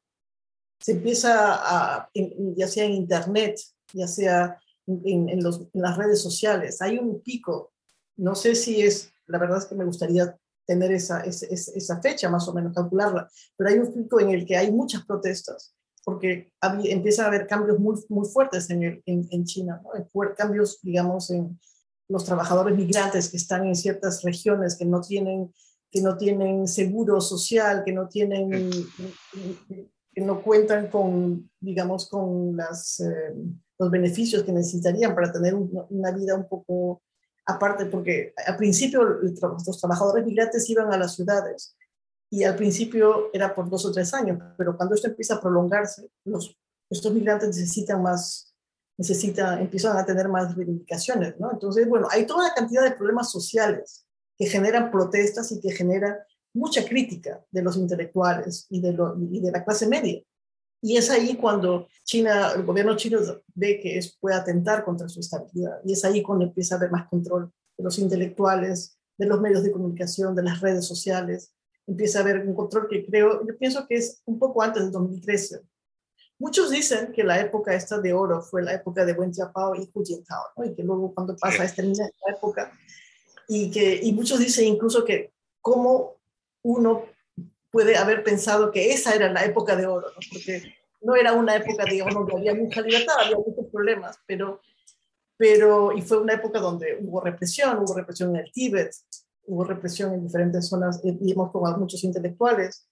[0.81, 3.61] Se empieza a, ya sea en Internet,
[3.92, 7.73] ya sea en, en, los, en, las redes sociales, hay un pico,
[8.16, 12.29] no sé si es, la verdad es que me gustaría tener esa, esa, esa fecha
[12.31, 16.53] más o menos, calcularla, pero hay un pico en el que hay muchas protestas, porque
[16.61, 20.35] empiezan a haber cambios muy, muy fuertes en, el, en, China, ¿no?
[20.35, 21.61] cambios, digamos, en,
[22.12, 25.53] los trabajadores migrantes que están en ciertas regiones que no tienen
[25.92, 28.70] que no tienen seguro social, que no tienen,
[30.14, 33.35] que no cuentan con, digamos, con las, eh,
[33.79, 37.03] los beneficios que necesitarían para tener una vida un poco
[37.44, 41.77] aparte, porque al principio los trabajadores migrantes iban a las ciudades
[42.31, 46.09] y al principio era por dos o tres años, pero cuando esto empieza a prolongarse,
[46.25, 48.51] los, estos migrantes necesitan más,
[48.98, 51.50] necesitan, empiezan a tener más reivindicaciones, ¿no?
[51.52, 56.16] Entonces, bueno, hay toda una cantidad de problemas sociales que generan protestas y que generan
[56.55, 58.92] mucha crítica de los intelectuales y de,
[59.50, 60.22] la clase media.
[60.83, 63.20] Y es ahí cuando China, el gobierno chino
[63.55, 65.78] ve que puede atentar contra su estabilidad.
[65.85, 69.62] Y es ahí cuando empieza a haber más control de los intelectuales, de los medios
[69.62, 71.55] de comunicación, de las redes sociales.
[71.87, 74.92] Empieza a haber un control que creo, yo pienso que es un poco antes del
[74.92, 75.61] 2013.
[76.42, 79.88] Muchos dicen que la época esta de oro fue la época de Wen Jiabao y
[79.94, 80.64] Hu Jintao, ¿no?
[80.64, 81.85] y que luego cuando pasa esta
[82.26, 82.72] época,
[83.46, 86.16] y, que, y muchos dicen incluso que cómo
[86.64, 87.05] uno
[87.70, 90.20] puede haber pensado que esa era la época de oro, ¿no?
[90.33, 94.61] porque no era una época, digamos, donde había mucha libertad, había muchos problemas, pero,
[95.37, 98.92] pero, y fue una época donde hubo represión, hubo represión en el Tíbet,
[99.46, 102.88] hubo represión en diferentes zonas, eh, vimos con muchos intelectuales,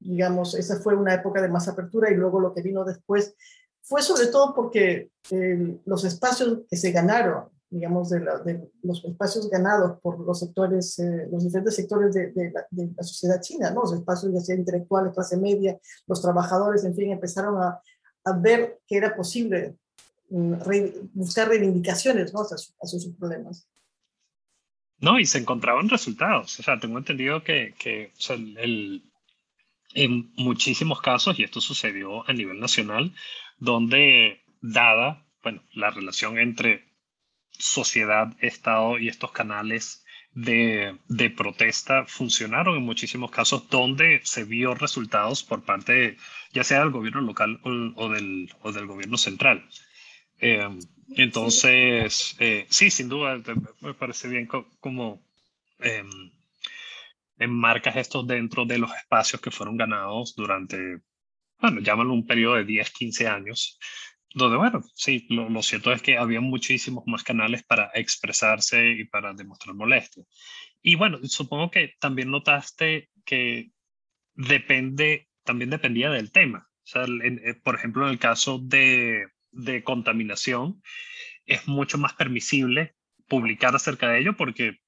[0.00, 3.34] digamos, esa fue una época de más apertura y luego lo que vino después
[3.82, 10.00] fue sobre todo porque eh, los espacios que se ganaron digamos, de, los espacios ganados
[10.00, 13.82] por los sectores, eh, los diferentes sectores de, la, sociedad china, ¿no?
[13.82, 17.80] Los espacios ya sea intelectuales, clase media, los trabajadores, en fin, empezaron a,
[18.24, 19.76] a ver que era posible
[20.30, 20.54] mm,
[21.12, 22.40] buscar reivindicaciones, ¿no?
[22.40, 22.56] Hacia,
[22.98, 23.68] sus problemas.
[25.00, 26.58] No, y se encontraban resultados.
[26.58, 29.04] O sea, tengo entendido que, que o sea, el,
[29.94, 33.14] en muchísimos casos, y esto sucedió a nivel nacional,
[33.58, 36.84] donde dada bueno, la relación entre
[37.50, 44.74] sociedad, Estado y estos canales de, de, protesta funcionaron en muchísimos casos donde se vio
[44.74, 46.16] resultados por parte
[46.52, 49.68] ya sea del gobierno local o, del, o del, gobierno central.
[50.40, 50.68] Eh,
[51.16, 53.42] entonces, eh, sí, sin duda,
[53.80, 54.46] me parece bien
[54.80, 55.22] como
[55.80, 56.04] eh,
[57.38, 61.00] enmarcas esto dentro de los espacios que fueron ganados durante,
[61.58, 63.78] bueno, llámalo un periodo de 10, 15 años,
[64.34, 69.32] donde, bueno, sí, lo, cierto es que había muchísimos más canales para expresarse y para
[69.32, 70.24] demostrar molestia.
[70.82, 73.70] Y bueno, supongo que también notaste que
[74.34, 76.68] depende, también dependía del tema.
[76.84, 80.82] O sea, eh, por ejemplo, en el caso de, de contaminación,
[81.46, 82.94] es mucho más permisible
[83.26, 84.78] publicar acerca de ello porque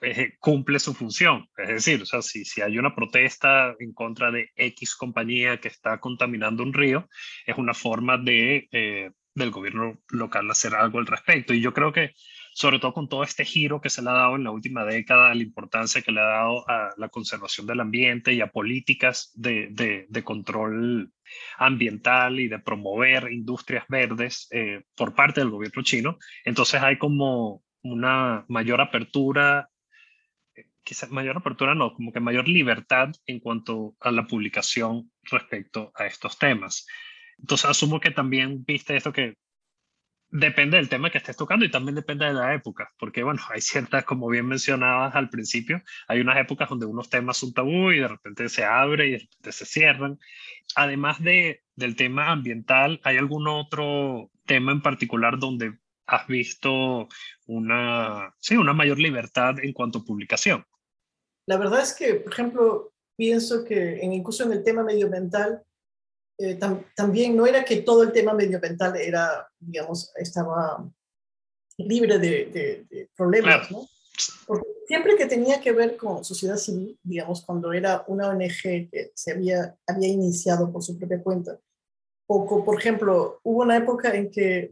[0.00, 1.48] eh, cumple su función.
[1.56, 5.68] Es decir, o sea, si, si hay una protesta en contra de X compañía que
[5.68, 7.08] está contaminando un río,
[7.46, 11.54] es una forma de, eh, del gobierno local hacer algo al respecto.
[11.54, 12.12] Y yo creo que,
[12.52, 15.34] sobre todo con todo este giro que se le ha dado en la última década,
[15.34, 19.68] la importancia que le ha dado a la conservación del ambiente y a políticas de,
[19.70, 21.12] de, de control
[21.58, 27.62] ambiental y de promover industrias verdes eh, por parte del gobierno chino, entonces hay como
[27.82, 29.68] una mayor apertura
[30.88, 36.06] quizás mayor apertura no, como que mayor libertad en cuanto a la publicación respecto a
[36.06, 36.86] estos temas.
[37.38, 39.36] Entonces asumo que también viste esto que
[40.30, 43.60] depende del tema que estés tocando y también depende de la época, porque bueno, hay
[43.60, 47.98] ciertas, como bien mencionabas al principio, hay unas épocas donde unos temas son tabú y
[47.98, 50.18] de repente se abre y de repente se cierran.
[50.74, 57.08] Además de, del tema ambiental, ¿hay algún otro tema en particular donde has visto
[57.46, 60.64] una, sí, una mayor libertad en cuanto a publicación?
[61.48, 65.64] La verdad es que, por ejemplo, pienso que en, incluso en el tema medioambiental,
[66.38, 66.60] eh,
[66.94, 70.86] también no era que todo el tema medioambiental era, digamos, estaba
[71.78, 73.88] libre de, problemas, ¿no?
[74.46, 79.12] Porque siempre que tenía que ver con sociedad civil, digamos, cuando era una ONG que
[79.14, 81.58] se había, había iniciado por su propia cuenta,
[82.26, 84.70] o por ejemplo, hubo una época en que,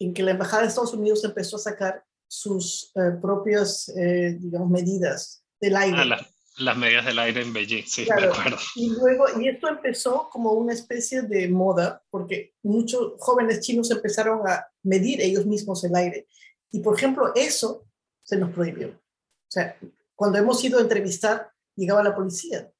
[0.00, 4.70] en que la Embajada de Estados Unidos empezó a sacar sus eh, propias, eh, digamos,
[4.70, 5.96] medidas del aire.
[5.98, 6.26] Ah,
[6.58, 8.56] las medidas del aire en Beijing, sí, claro.
[8.76, 14.46] Y luego, y esto empezó como una especie de moda, porque muchos jóvenes chinos empezaron
[14.46, 16.28] a medir ellos mismos el aire.
[16.70, 17.86] Y por ejemplo, eso
[18.22, 18.88] se nos prohibió.
[18.88, 19.76] O sea,
[20.14, 22.72] cuando hemos ido a entrevistar, llegaba la policía,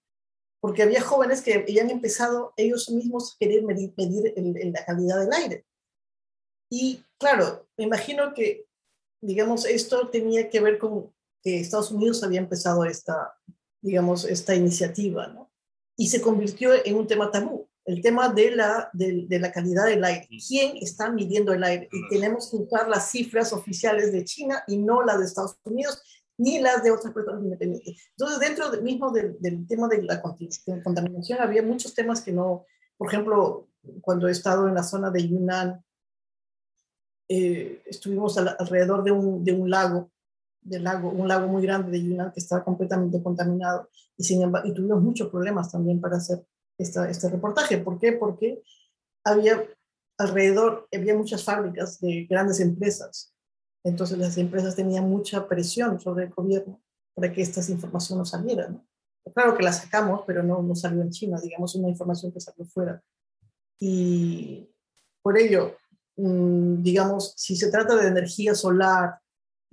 [0.60, 4.32] porque había jóvenes que habían empezado ellos mismos a querer medir, medir
[4.72, 5.66] la calidad del aire.
[6.70, 8.66] Y claro, me imagino que,
[9.20, 11.12] digamos, esto tenía que ver con
[11.44, 13.34] que Estados Unidos había empezado esta,
[13.82, 15.52] digamos, esta iniciativa, ¿no?
[15.96, 20.02] Y se convirtió en un tema tabú, el tema de la, de, la calidad del
[20.02, 20.26] aire.
[20.48, 21.88] ¿Quién está midiendo el aire?
[21.92, 26.02] Y tenemos que usar las cifras oficiales de China y no las de Estados Unidos,
[26.38, 28.08] ni las de otras personas independientes.
[28.16, 32.64] Entonces, dentro del mismo del, tema de la contaminación, había muchos temas que no,
[32.96, 33.68] por ejemplo,
[34.00, 35.84] cuando he estado en la zona de Yunnan,
[37.28, 40.10] eh, estuvimos alrededor de un, de un lago,
[40.64, 44.68] del lago, un lago muy grande de Yunnan que estaba completamente contaminado y, sin embargo,
[44.68, 46.44] y tuvimos muchos problemas también para hacer
[46.78, 47.78] esta, este reportaje.
[47.78, 48.12] ¿Por qué?
[48.12, 48.62] Porque
[49.22, 49.62] había
[50.18, 53.34] alrededor, había muchas fábricas de grandes empresas.
[53.84, 56.80] Entonces las empresas tenían mucha presión sobre el gobierno
[57.14, 58.86] para que estas informaciones no salieran.
[59.34, 62.64] Claro que la sacamos, pero no, no salió en China, digamos, una información que salió
[62.66, 63.02] fuera.
[63.78, 64.68] Y
[65.22, 65.76] por ello,
[66.16, 69.18] mm, digamos, si se trata de energía solar,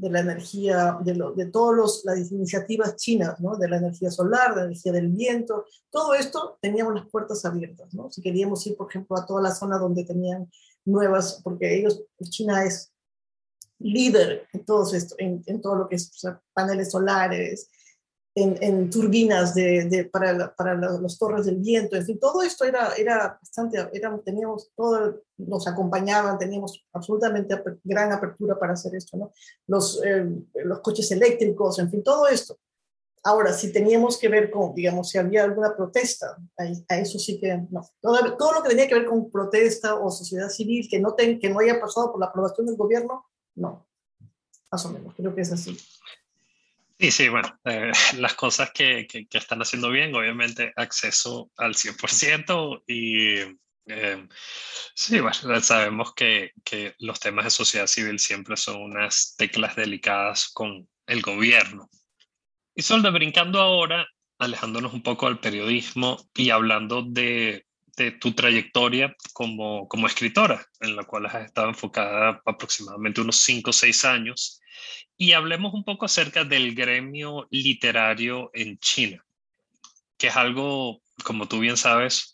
[0.01, 4.61] de la energía, de, lo, de todas las iniciativas chinas, de la energía solar, de
[4.61, 7.93] la energía del viento, todo esto teníamos las puertas abiertas.
[7.93, 8.09] ¿no?
[8.09, 10.49] Si queríamos ir, por ejemplo, a toda la zona donde tenían
[10.85, 12.91] nuevas, porque ellos, China es
[13.77, 16.11] líder en todo esto, en todo lo que es
[16.53, 17.69] paneles solares,
[18.33, 23.37] en, turbinas de, para, para los torres del viento, en fin, todo esto era, era
[23.41, 29.31] bastante, era, teníamos, todo, nos acompañaban, teníamos absolutamente gran apertura para hacer esto, ¿no?
[29.67, 30.25] Los, eh,
[30.63, 32.57] los coches eléctricos, en fin, todo esto.
[33.23, 37.67] Ahora, si teníamos que ver con, digamos, si había alguna protesta, a, eso sí que
[37.69, 37.81] no.
[37.99, 41.37] Todo, todo, lo que tenía que ver con protesta o sociedad civil que no, ten,
[41.37, 43.85] que no haya pasado por la aprobación del gobierno, no.
[44.71, 45.77] Más o menos, creo que es así.
[47.01, 52.83] Sí, sí, bueno, eh, las cosas que, que, están haciendo bien, obviamente acceso al 100%
[52.85, 53.39] y
[53.87, 54.27] eh,
[54.93, 60.51] sí, bueno, sabemos que, que, los temas de sociedad civil siempre son unas teclas delicadas
[60.53, 61.89] con el gobierno.
[62.75, 64.05] Y Solda, brincando ahora,
[64.37, 67.65] alejándonos un poco del periodismo y hablando de,
[68.01, 73.69] de tu trayectoria como, como escritora, en la cual has estado enfocada aproximadamente unos 5
[73.69, 74.61] o 6 años.
[75.17, 79.23] Y hablemos un poco acerca del gremio literario en China,
[80.17, 82.33] que es algo, como tú bien sabes,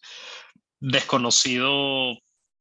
[0.80, 2.18] desconocido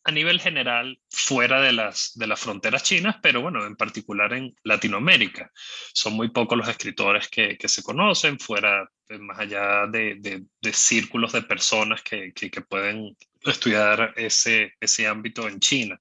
[0.06, 4.54] a nivel general fuera de las, de las fronteras chinas, pero bueno, en particular en
[4.62, 5.50] Latinoamérica.
[5.92, 10.14] Son muy pocos los escritores que, que se conocen fuera, eh, más allá de,
[10.60, 16.00] de, círculos de personas que, que, pueden estudiar ese, ese ámbito en China.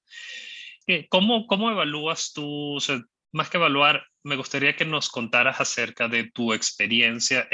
[0.86, 2.78] Eh, ¿Cómo, cómo evalúas tú,
[3.32, 7.48] más que evaluar, me gustaría que nos contaras acerca de tu experiencia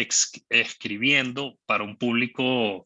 [0.49, 2.85] escribiendo para un público,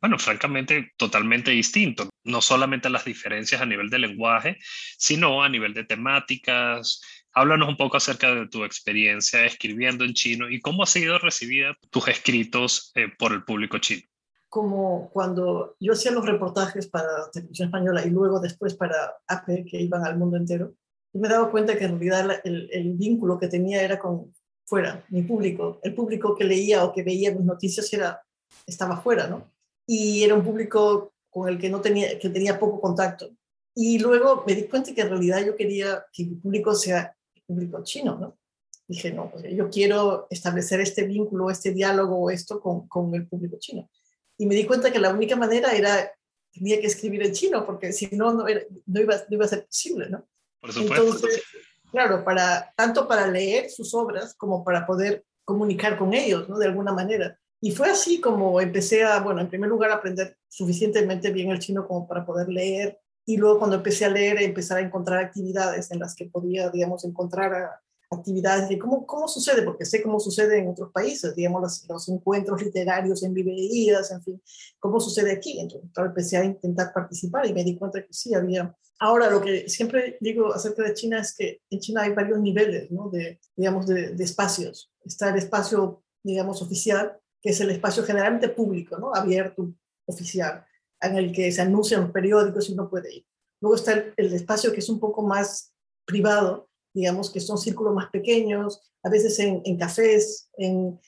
[0.00, 2.10] bueno, francamente, totalmente distinto.
[2.24, 4.58] No solamente las diferencias a nivel de lenguaje,
[4.98, 7.00] sino a nivel de temáticas.
[7.32, 11.76] Háblanos un poco acerca de tu experiencia escribiendo en chino y cómo ha sido recibida
[11.90, 14.08] tus escritos eh, por el público chino
[14.54, 19.82] como cuando yo hacía los reportajes para Televisión Española y luego después para AP, que
[19.82, 20.74] iban al mundo entero,
[21.12, 24.32] y me he dado cuenta que en realidad el, el, vínculo que tenía era con
[24.64, 25.80] fuera, mi público.
[25.82, 28.22] El público que leía o que veía mis noticias era,
[28.66, 29.52] estaba fuera, ¿no?
[29.88, 33.28] Y era un público con el que, no tenía, que tenía poco contacto.
[33.74, 37.42] Y luego me di cuenta que en realidad yo quería que mi público sea el
[37.42, 38.38] público chino, ¿no?
[38.86, 43.56] Dije, no, pues yo quiero establecer este vínculo, este diálogo esto con, con el público
[43.58, 43.90] chino.
[44.38, 46.08] Y me di cuenta que la única manera era,
[46.52, 49.66] tenía que escribir en chino, porque si no, no, no, iba, no iba a ser
[49.66, 50.24] posible, ¿no?
[50.62, 51.42] Entonces,
[51.90, 56.58] claro, para, tanto para leer sus obras como para poder comunicar con ellos, ¿no?
[56.58, 57.36] De alguna manera.
[57.64, 61.88] Y fue así como empecé a, bueno, en primer lugar, aprender suficientemente bien el chino
[61.88, 63.00] como para poder leer.
[63.24, 67.06] Y luego cuando empecé a leer, empezar a encontrar actividades en las que podía, digamos,
[67.06, 71.62] encontrar a, actividades de cómo, cómo sucede, porque sé cómo sucede en otros países, digamos,
[71.62, 74.42] los, los encuentros literarios en librerías, en fin,
[74.78, 75.58] cómo sucede aquí.
[75.58, 78.76] Entonces, empecé a intentar participar y me di cuenta que sí, había...
[78.98, 82.90] Ahora, lo que siempre digo acerca de China es que en China hay varios niveles,
[82.90, 83.08] ¿no?
[83.08, 84.92] De, digamos, de, de espacios.
[85.02, 89.14] Está el espacio, digamos, oficial, que es el espacio generalmente público, ¿no?
[89.14, 89.70] Abierto,
[90.06, 90.64] oficial,
[90.98, 93.26] en el que se anuncian los periódicos y uno puede ir.
[93.60, 95.74] Luego está el, espacio que es un poco más
[96.06, 100.98] privado, digamos que son círculos más pequeños, a veces en, cafés, en,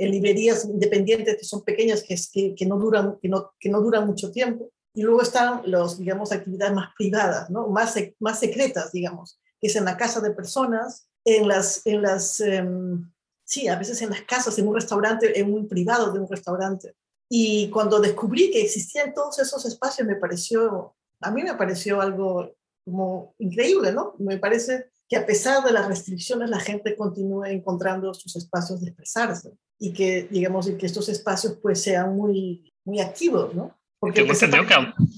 [0.00, 4.72] librerías independientes que son pequeñas, que, no duran, mucho tiempo.
[4.92, 7.68] Y luego están los, digamos, actividades más privadas, ¿no?
[7.68, 12.40] más, más secretas, digamos, que es en la casa de personas, en las, en las
[12.40, 13.08] em,
[13.50, 16.94] sí, a veces en las casas, en un restaurante, en un privado de un restaurante.
[17.28, 22.54] Y cuando descubrí que existían todos esos espacios, me pareció, a mí me pareció algo
[22.84, 24.14] como increíble, ¿no?
[24.18, 28.90] Me parece que a pesar de las restricciones la gente continúe encontrando sus espacios de
[28.90, 33.76] expresarse y que, digamos, y que estos espacios pues sean muy, muy activos, ¿no?
[33.98, 34.74] Porque que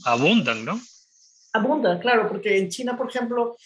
[0.06, 0.80] abundan, ¿no?
[1.52, 3.56] Abundan, claro, porque en China, por ejemplo,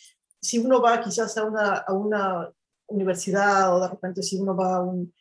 [0.42, 2.50] si uno va quizás a una, a una
[2.88, 5.12] universidad o de repente si uno va a un,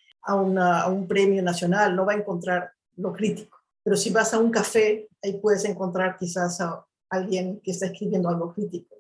[0.58, 3.60] a, a un premio nacional, no va a encontrar lo crítico.
[3.84, 8.30] Pero si vas a un café, ahí puedes encontrar quizás a alguien que está escribiendo
[8.30, 8.96] algo crítico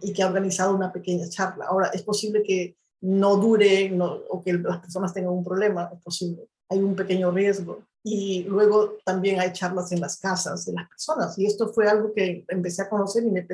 [0.00, 1.66] y que ha organizado una pequeña charla.
[1.66, 6.48] Ahora, es posible que no dure o que las personas tengan un problema, es posible.
[6.70, 7.82] Hay un pequeño riesgo.
[8.06, 11.38] Y luego también hay charlas en las casas de las personas.
[11.38, 13.46] Y esto fue algo que empecé a conocer y me,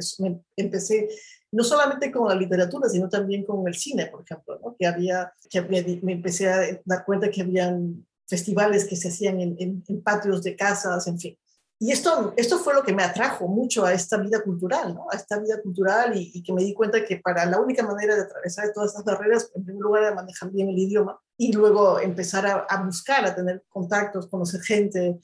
[0.57, 1.09] empecé,
[1.53, 4.75] no solamente con la literatura, sino también con el cine, por ejemplo, ¿no?
[4.77, 5.63] que había, que
[6.03, 11.07] me empecé a dar cuenta que habían festivales que se hacían en patios de casas,
[11.07, 11.39] en fin.
[11.83, 15.07] Y esto, esto fue lo que me atrajo mucho a esta vida cultural, ¿no?
[15.11, 18.21] A esta vida cultural y, que me di cuenta que para la única manera de
[18.21, 22.67] atravesar todas estas barreras, en primer lugar, era manejar bien el idioma y luego empezar
[22.69, 25.21] a, buscar, a tener contactos, conocer gente,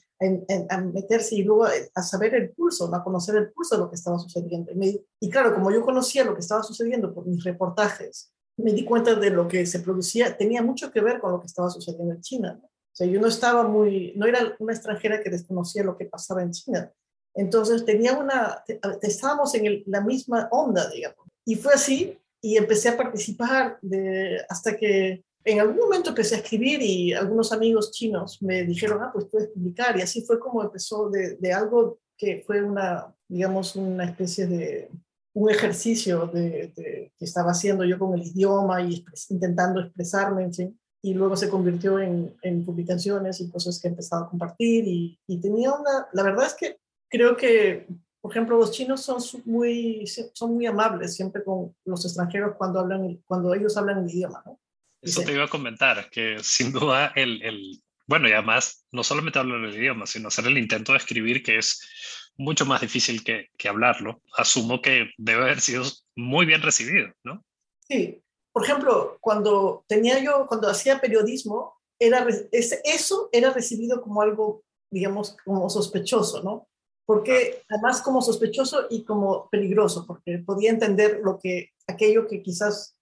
[0.71, 3.95] a, meterse y luego a saber el pulso, a conocer el pulso de lo que
[3.95, 4.71] estaba sucediendo.
[4.71, 8.83] Y, y claro, como yo conocía lo que estaba sucediendo por mis reportajes, me di
[8.83, 12.15] cuenta de lo que se producía, tenía mucho que ver con lo que estaba sucediendo
[12.15, 12.59] en China.
[12.59, 12.67] ¿no?
[12.97, 16.49] Sea, yo no estaba muy, no era una extranjera que desconocía lo que pasaba en
[16.49, 16.91] China.
[17.35, 18.63] Entonces tenía una,
[19.03, 21.27] estábamos en la misma onda, digamos.
[21.45, 26.37] Y fue así y empecé a participar de, hasta que en algún momento empecé a
[26.39, 29.95] escribir y algunos amigos chinos me dijeron, ah, pues puedes publicar.
[29.95, 34.89] Y así fue como empezó de, de algo que fue una, digamos, una especie de,
[35.33, 40.53] un ejercicio de, de, que estaba haciendo yo con el idioma y intentando expresarme, en
[40.55, 44.87] fin y luego se convirtió en, en, publicaciones y cosas que he empezado a compartir
[44.87, 46.77] y, y, tenía una, la verdad es que
[47.07, 47.87] creo que,
[48.19, 53.21] por ejemplo, los chinos son muy, son muy amables siempre con los extranjeros cuando, hablan,
[53.25, 54.59] cuando ellos hablan el idioma, ¿no?
[55.01, 59.37] Eso te iba a comentar, que sin duda el, el, bueno, y además no solamente
[59.37, 61.87] hablar el idioma, sino hacer el intento de escribir, que es
[62.35, 65.83] mucho más difícil que, que hablarlo, asumo que debe haber sido
[66.15, 67.45] muy bien recibido, ¿no?
[67.87, 68.21] Sí,
[68.57, 75.37] por ejemplo, cuando tenía yo, cuando hacía periodismo, era, eso era recibido como algo, digamos,
[75.45, 76.67] como sospechoso, ¿no?
[77.05, 82.97] Porque además como sospechoso y como peligroso, porque podía entender lo que, aquello que quizás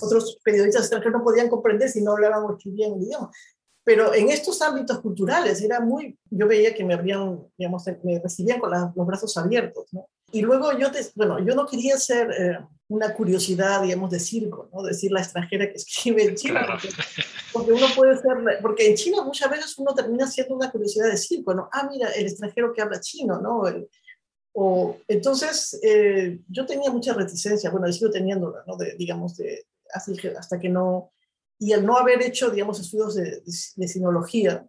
[0.00, 3.30] otros periodistas extranjeros no podían comprender si no hablaban o escribían el idioma.
[3.84, 8.58] Pero en estos ámbitos culturales era muy, yo veía que me habrían, digamos, me recibían
[8.58, 10.08] con los brazos abiertos, ¿no?
[10.32, 12.58] Y luego yo, te, bueno, yo no quería ser eh,
[12.88, 14.82] una curiosidad, digamos, de circo, ¿no?
[14.82, 16.66] Decir la extranjera que escribe en China,
[17.52, 21.18] porque, uno puede ser, porque en China muchas veces uno termina siendo una curiosidad de
[21.18, 21.68] circo, ¿no?
[21.70, 23.62] Ah, mira, el extranjero que habla chino, ¿no?
[24.54, 28.76] o, entonces, eh, yo tenía mucha reticencia, bueno, sigo teniéndola, ¿no?
[28.76, 31.12] De, digamos, de, hasta que no,
[31.58, 33.42] y al no haber hecho, digamos, estudios de,
[33.76, 34.66] de, sinología,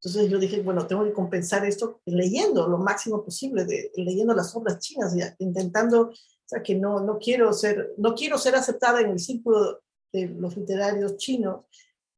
[0.00, 4.54] entonces yo dije, bueno, tengo que compensar esto leyendo lo máximo posible, de, leyendo las
[4.54, 9.00] obras chinas, ya, intentando o sea, que no, no, quiero ser, no quiero ser aceptada
[9.00, 9.82] en el círculo
[10.12, 11.66] de los literarios chinos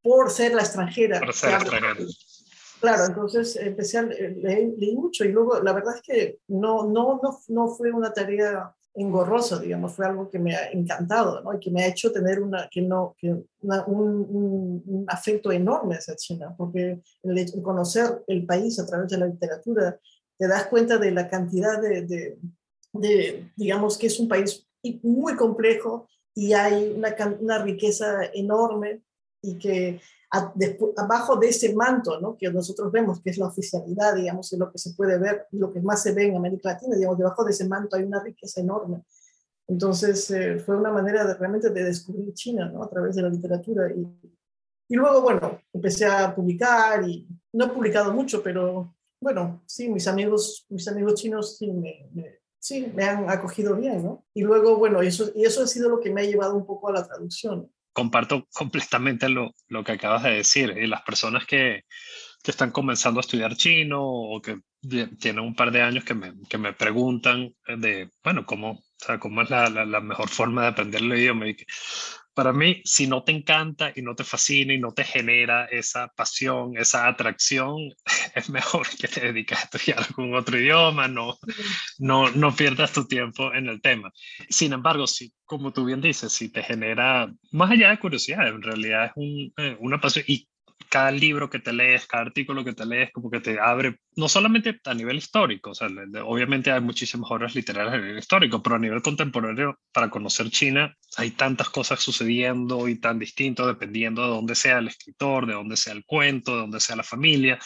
[0.03, 1.18] por ser la extranjera.
[1.18, 2.07] Por ser extranjera.
[2.81, 7.21] Claro, entonces empecé a leer, leí mucho y luego la verdad es que no, no,
[7.23, 11.55] no, no fue una tarea engorrosa, digamos, fue algo que me ha encantado, ¿no?
[11.55, 13.34] Y que me ha hecho tener una, que no, que
[13.86, 19.99] un, afecto enorme hacia China, porque el, conocer el país a través de la literatura,
[20.36, 22.38] te das cuenta de la cantidad de, de,
[22.93, 24.66] de, digamos que es un país
[25.03, 29.03] muy complejo y hay una, una riqueza enorme
[29.43, 32.36] y que abajo de ese manto ¿no?
[32.36, 35.72] que nosotros vemos, que es la oficialidad, digamos, es lo que se puede ver, lo
[35.72, 38.61] que más se ve en América Latina, digamos, debajo de ese manto hay una riqueza
[38.61, 39.03] enorme.
[39.66, 42.82] Entonces eh, fue una manera de, realmente de descubrir China ¿no?
[42.82, 43.91] a través de la literatura.
[43.93, 44.07] Y,
[44.88, 50.07] y luego, bueno, empecé a publicar y no he publicado mucho, pero bueno, sí, mis
[50.09, 52.09] amigos, mis amigos chinos sí me,
[52.59, 54.24] sí, me han acogido bien, ¿no?
[54.34, 56.88] Y luego, bueno, eso, y eso ha sido lo que me ha llevado un poco
[56.88, 57.70] a la traducción.
[57.93, 60.74] Comparto completamente lo, lo que acabas de decir.
[60.76, 61.84] Y las personas que,
[62.43, 64.61] que están comenzando a estudiar chino o que
[65.18, 69.18] tienen un par de años que me, que me preguntan de, bueno, cómo, o sea,
[69.18, 71.49] cómo es la, la, mejor forma de aprender el idioma.
[71.49, 71.57] Y
[72.35, 76.09] para mí, si no te encanta y no te fascina y no te genera esa
[76.09, 77.76] pasión, esa atracción,
[78.35, 81.39] es mejor que te dediques a estudiar algún otro idioma, no,
[81.99, 84.12] no, no pierdas tu tiempo en el tema.
[84.49, 88.62] Sin embargo, si, como tú bien dices, si te genera, más allá de curiosidad, en
[88.62, 90.49] realidad es un, eh, una pasión y
[90.91, 94.28] cada libro que te lees, cada artículo que te lees, como que te abre, no
[94.28, 95.88] solamente a nivel histórico, o sea,
[96.24, 100.95] obviamente hay muchísimas obras literarias a nivel histórico, pero a nivel contemporáneo, para conocer China,
[101.16, 105.76] hay tantas cosas sucediendo y tan distinto dependiendo de dónde sea el escritor, de dónde
[105.76, 107.59] sea el cuento, de dónde sea la familia.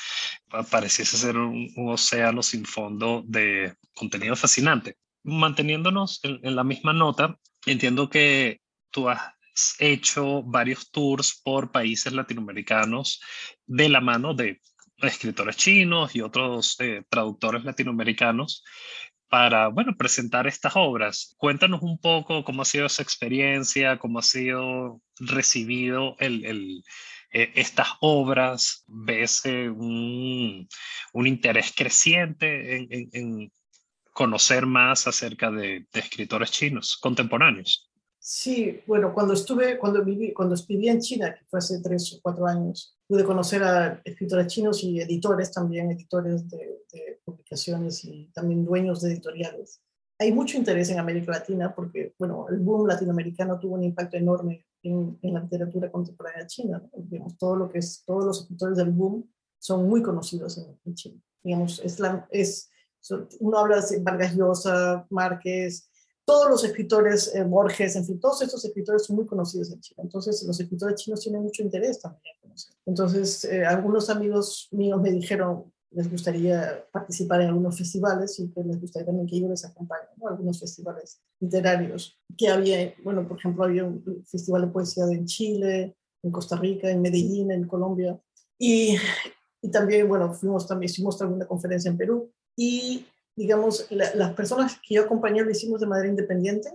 [0.71, 4.99] Pareciese ser un, océano sin fondo de contenido fascinante.
[5.23, 8.61] Manteniéndonos en, en la misma nota, entiendo que
[8.91, 9.34] tú has
[9.79, 13.21] hecho varios tours por países latinoamericanos
[13.67, 14.61] de la mano de
[14.99, 18.65] escritores chinos y otros eh, traductores latinoamericanos
[19.29, 21.35] para, bueno, presentar estas obras.
[21.39, 26.85] Cuéntanos un poco cómo ha sido esa experiencia, cómo ha sido recibido el, el,
[27.33, 28.85] eh, estas obras.
[28.87, 30.69] ¿Ves eh, un,
[31.13, 33.53] un, interés creciente en, en, en,
[34.13, 37.91] conocer más acerca de, de escritores chinos contemporáneos?
[38.27, 42.23] Sí, bueno, cuando estuve, cuando viví, cuando viví en China, que fue hace tres o
[42.23, 48.31] cuatro años, pude conocer a escritores chinos y editores también, editores de, de, publicaciones y
[48.33, 49.83] también dueños de editoriales.
[50.19, 54.65] Hay mucho interés en América Latina porque, bueno, el boom latinoamericano tuvo un impacto enorme
[54.83, 56.79] en, en la literatura contemporánea china.
[56.83, 57.03] ¿no?
[57.03, 60.95] Digamos, todo lo que es, todos los escritores del boom son muy conocidos en, en
[60.95, 61.21] China.
[61.43, 62.71] Digamos, es, la, es
[63.41, 65.91] uno habla de Vargas Llosa, Márquez,
[66.25, 70.03] todos los escritores, eh, Borges, en fin, todos estos escritores son muy conocidos en China.
[70.03, 72.35] Entonces, los escritores chinos tienen mucho interés también.
[72.87, 78.65] Entonces, eh, algunos amigos míos me dijeron, les gustaría participar en algunos festivales y que
[78.65, 80.29] les gustaría también que yo les acompañe, ¿no?
[80.29, 85.97] Algunos festivales literarios que había, bueno, por ejemplo, había un festival de poesía en Chile,
[86.23, 88.19] en Costa Rica, en Medellín, en Colombia.
[88.59, 88.97] Y,
[89.63, 92.33] y también, bueno, fuimos también, hicimos también una conferencia en Perú.
[92.57, 93.07] Y
[93.37, 96.71] digamos, la, las personas que yo acompañé lo hicimos de manera independiente,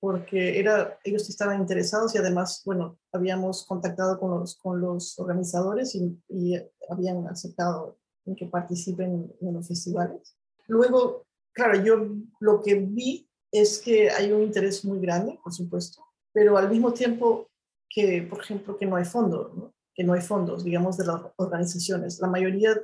[0.00, 5.94] porque era, ellos estaban interesados y además, bueno, habíamos contactado con los, con los organizadores
[5.94, 6.56] y, y
[6.88, 10.36] habían aceptado en que participen en los festivales.
[10.66, 16.02] Luego, claro, yo lo que vi es que hay un interés muy grande, por supuesto,
[16.32, 17.50] pero al mismo tiempo
[17.88, 19.74] que, por ejemplo, que no hay fondos, ¿no?
[19.94, 22.20] que no hay fondos, digamos, de las organizaciones.
[22.20, 22.80] La mayoría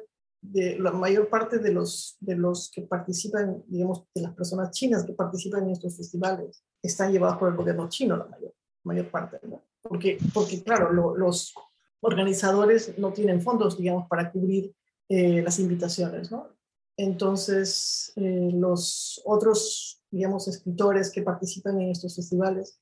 [0.53, 5.05] de la mayor parte de los, de los que participan, digamos, de las personas chinas
[5.05, 9.39] que participan en estos festivales, están llevados por el gobierno chino, la mayor, mayor parte,
[9.47, 9.65] ¿no?
[9.83, 11.55] Porque, porque claro, lo, los
[12.01, 14.75] organizadores no tienen fondos, digamos, para cubrir
[15.09, 16.49] eh, las invitaciones, ¿no?
[16.97, 22.81] Entonces, eh, los otros, digamos, escritores que participan en estos festivales,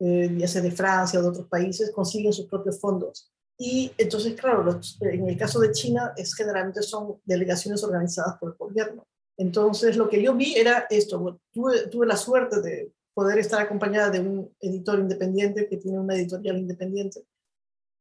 [0.00, 3.32] eh, ya sea de Francia o de otros países, consiguen sus propios fondos
[3.64, 8.50] y entonces, claro, los, en el caso de China, es, generalmente son delegaciones organizadas por
[8.50, 9.06] el gobierno.
[9.36, 11.40] Entonces, lo que yo vi era esto.
[11.52, 16.16] Tuve, tuve la suerte de poder estar acompañada de un editor independiente que tiene una
[16.16, 17.22] editorial independiente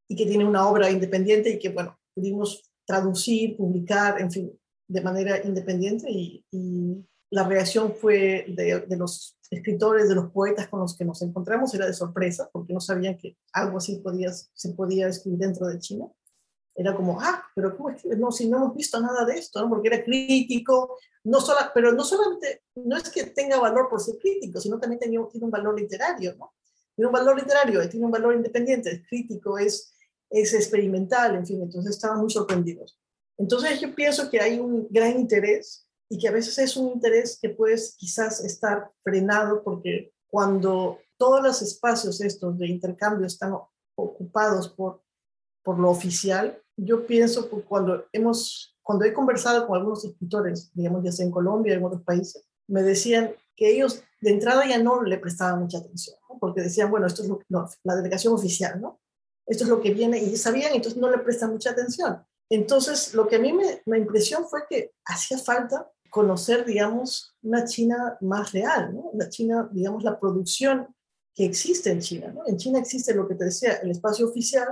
[0.09, 5.01] y que tiene una obra independiente y que, bueno, pudimos traducir, publicar, en fin, de
[5.01, 10.97] manera independiente y, y la reacción fue de, los escritores, de los poetas con los
[10.97, 15.07] que nos encontramos, era de sorpresa, porque no sabían que algo así podía, se podía
[15.07, 16.07] escribir dentro de China.
[16.75, 19.61] Era como, ah, pero ¿cómo no, si no hemos visto nada de esto?
[19.61, 19.69] ¿no?
[19.69, 24.17] Porque era crítico, no solo, pero no solamente, no es que tenga valor por ser
[24.17, 26.53] crítico, sino también tiene un valor literario, ¿no?
[26.95, 29.93] Tiene un valor literario, tiene un valor independiente, es crítico, es,
[30.29, 32.99] es experimental, en fin, entonces estaban muy sorprendidos.
[33.37, 37.39] Entonces yo pienso que hay un gran interés y que a veces es un interés
[37.41, 43.53] que puedes quizás estar frenado porque cuando todos los espacios estos de intercambio están
[43.95, 45.01] ocupados por,
[45.63, 51.01] por lo oficial, yo pienso que cuando hemos, cuando he conversado con algunos escritores, digamos
[51.01, 55.03] ya sea en Colombia, en otros países, me decían que ellos de entrada ya no
[55.03, 56.37] le prestaban mucha atención, ¿no?
[56.39, 58.99] porque decían, bueno, esto es lo, no, la delegación oficial, ¿no?
[59.45, 62.21] Esto es lo que viene y sabían, entonces no le prestan mucha atención.
[62.49, 67.63] Entonces, lo que a mí me, me impresión fue que hacía falta conocer, digamos, una
[67.63, 69.11] China más real, ¿no?
[69.13, 70.93] La China, digamos, la producción
[71.33, 72.41] que existe en China, ¿no?
[72.45, 74.67] En China existe lo que te decía, el espacio oficial,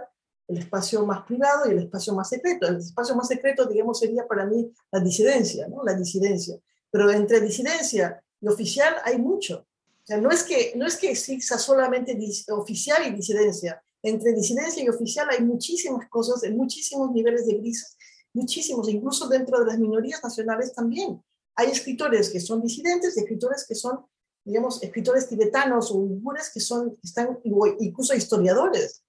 [0.50, 2.68] el espacio más privado y el espacio más secreto.
[2.68, 5.82] El espacio más secreto, digamos, sería para mí la disidencia, ¿no?
[5.84, 6.60] La disidencia.
[6.92, 9.66] Pero entre disidencia y oficial hay mucho.
[10.04, 12.20] O sea, no es que, no es que exista solamente
[12.50, 13.82] oficial y disidencia.
[14.04, 17.96] Entre disidencia y oficial hay muchísimas cosas, en muchísimos niveles de grises,
[18.34, 21.22] muchísimos, incluso dentro de las minorías nacionales también
[21.60, 24.06] hay escritores que son disidentes escritores que son,
[24.46, 29.04] digamos, escritores tibetanos o uigures que son, están incluso historiadores.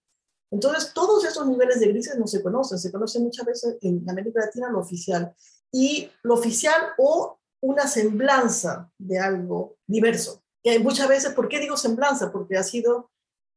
[0.51, 4.41] Entonces, todos esos niveles de grises no se conocen, se conocen muchas veces en América
[4.41, 5.33] Latina lo oficial.
[5.71, 10.43] Y lo oficial o una semblanza de algo diverso.
[10.83, 12.33] Muchas veces, ¿por qué digo semblanza?
[12.33, 13.13] Porque ha sido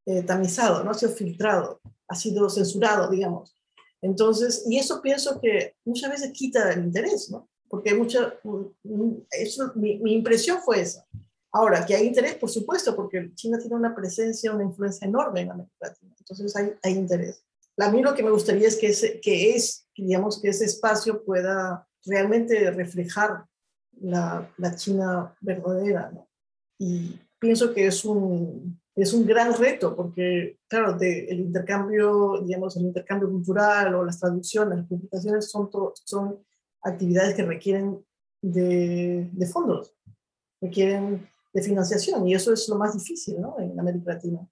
[0.06, 3.53] eh, tamizado, no ha sido filtrado, ha sido censurado, digamos.
[4.04, 7.50] Entonces, y eso pienso que muchas veces quita el interés, ¿no?
[7.74, 8.40] porque mucha,
[9.32, 11.08] eso, mi, impresión fue esa.
[11.52, 15.50] Ahora, que hay interés, por supuesto, porque China tiene una presencia, una influencia enorme en
[15.50, 17.44] América Latina, entonces hay, hay interés.
[17.80, 21.26] A mí lo que me gustaría es que, ese, que es, digamos, que ese espacio
[21.26, 23.46] pueda realmente reflejar
[24.00, 26.30] la, la China verdadera, ¿no?
[26.78, 32.84] Y pienso que es un, es un gran reto porque, claro, el intercambio, digamos, el
[32.84, 35.70] intercambio cultural o las traducciones, las publicaciones son,
[36.06, 36.40] son
[36.84, 38.06] actividades que requieren
[38.42, 39.94] de, de, fondos,
[40.62, 43.56] requieren de financiación y eso es lo más difícil, ¿no?
[43.60, 44.48] En América Latina.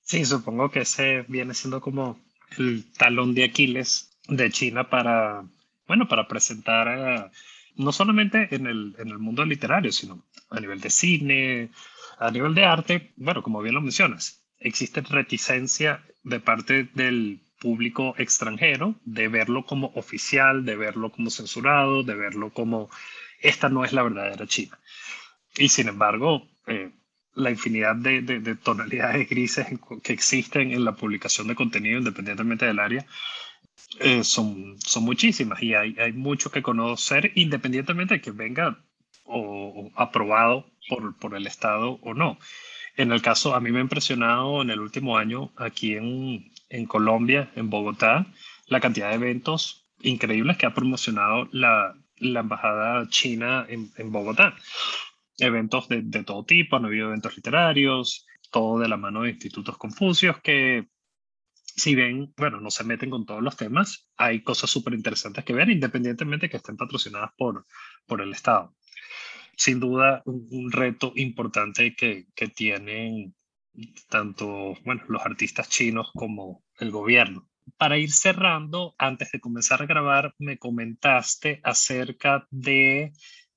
[0.00, 2.18] Sí, supongo que ese viene siendo como
[2.58, 5.44] el talón de Aquiles de China para,
[5.86, 7.30] bueno, para presentar
[7.76, 11.70] no solamente en el, en el mundo literario, sino a nivel de cine,
[12.18, 18.14] a nivel de arte, bueno, como bien lo mencionas, existe reticencia de parte del público
[18.18, 22.90] extranjero de verlo como oficial, de verlo como censurado, de verlo como
[23.40, 24.78] esta no es la verdadera China.
[25.56, 26.90] Y sin embargo, eh,
[27.34, 29.66] la infinidad de, de, tonalidades grises
[30.02, 33.06] que existen en la publicación de contenido independientemente del área
[34.00, 38.84] eh, son, son muchísimas y hay, hay mucho que conocer independientemente de que venga
[39.24, 42.38] o, aprobado por, por el Estado o no.
[42.96, 46.86] En el caso, a mí me ha impresionado en el último año aquí en, en
[46.86, 48.26] Colombia, en Bogotá,
[48.66, 54.54] la cantidad de eventos increíbles que ha promocionado la, la Embajada China en, en Bogotá
[55.38, 59.76] eventos de, de, todo tipo, han habido eventos literarios, todo de la mano de institutos
[59.78, 60.88] confucios que,
[61.76, 65.54] si bien, bueno, no se meten con todos los temas, hay cosas súper interesantes que
[65.54, 67.66] ver, independientemente que estén patrocinadas por,
[68.06, 68.74] por el Estado.
[69.56, 73.34] Sin duda, un, reto importante que, que tienen
[74.08, 77.48] tanto bueno, los artistas chinos como el gobierno.
[77.76, 83.12] Para ir cerrando, antes de comenzar a grabar, me comentaste acerca de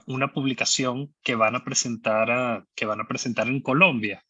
[0.05, 4.23] una publicación que van a presentar, que van a presentar en Colombia.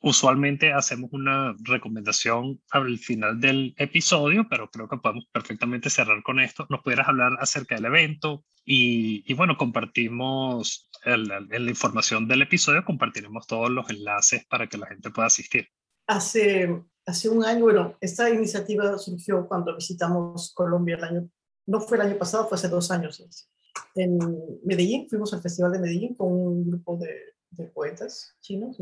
[0.00, 6.40] Usualmente hacemos una recomendación al final del episodio, pero creo que podemos perfectamente cerrar con
[6.40, 6.66] esto.
[6.68, 8.44] ¿Nos pudieras hablar acerca del evento?
[8.64, 14.88] Y, bueno, compartimos en la información del episodio, compartiremos todos los enlaces para que la
[14.88, 15.68] gente pueda asistir.
[16.08, 21.28] Hace, hace un año, bueno, esta iniciativa surgió cuando visitamos Colombia el año,
[21.66, 23.20] no fue el año pasado, fue hace dos años
[23.94, 24.18] en
[24.64, 27.16] Medellín, fuimos al Festival de Medellín con un grupo de,
[27.74, 28.78] poetas chinos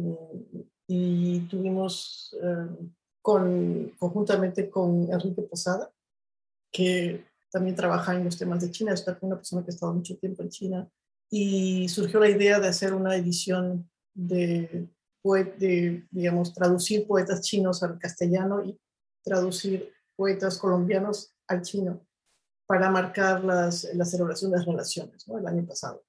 [0.86, 2.90] y, tuvimos eh,
[3.22, 5.90] con, conjuntamente con Enrique Posada,
[6.70, 10.16] que también trabaja en los temas de China, es una persona que ha estado mucho
[10.18, 10.88] tiempo en China,
[11.30, 14.88] y surgió la idea de hacer una edición de,
[15.22, 18.78] de digamos, traducir poetas chinos al castellano y
[19.24, 22.06] traducir poetas colombianos al chino
[22.66, 25.38] para marcar las, la celebración de las relaciones, ¿no?
[25.38, 26.04] El año pasado.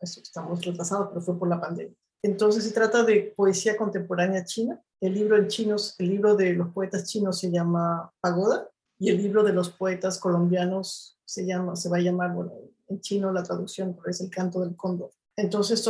[0.00, 1.96] estamos retrasados, pero fue por la pandemia.
[2.22, 4.82] Entonces se trata de poesía contemporánea china.
[5.00, 9.18] El libro en chinos, el libro de los poetas chinos se llama Pagoda y el
[9.18, 12.52] libro de los poetas colombianos se llama, se va a llamar, bueno,
[12.88, 15.10] en chino la traducción es El canto del cóndor.
[15.36, 15.86] Entonces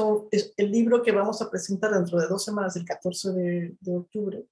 [0.56, 4.44] el libro que vamos a presentar dentro de dos semanas, el 14 de, de octubre,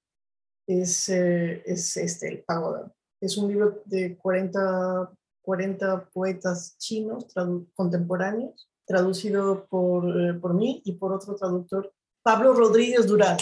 [0.66, 2.92] es, eh, es este, el Pagoda.
[3.20, 5.12] Es un libro de 40
[5.46, 7.32] 40 poetas chinos
[7.74, 13.36] contemporáneos, traducido por, eh, por mí y por otro traductor, Pablo Rodríguez Durán.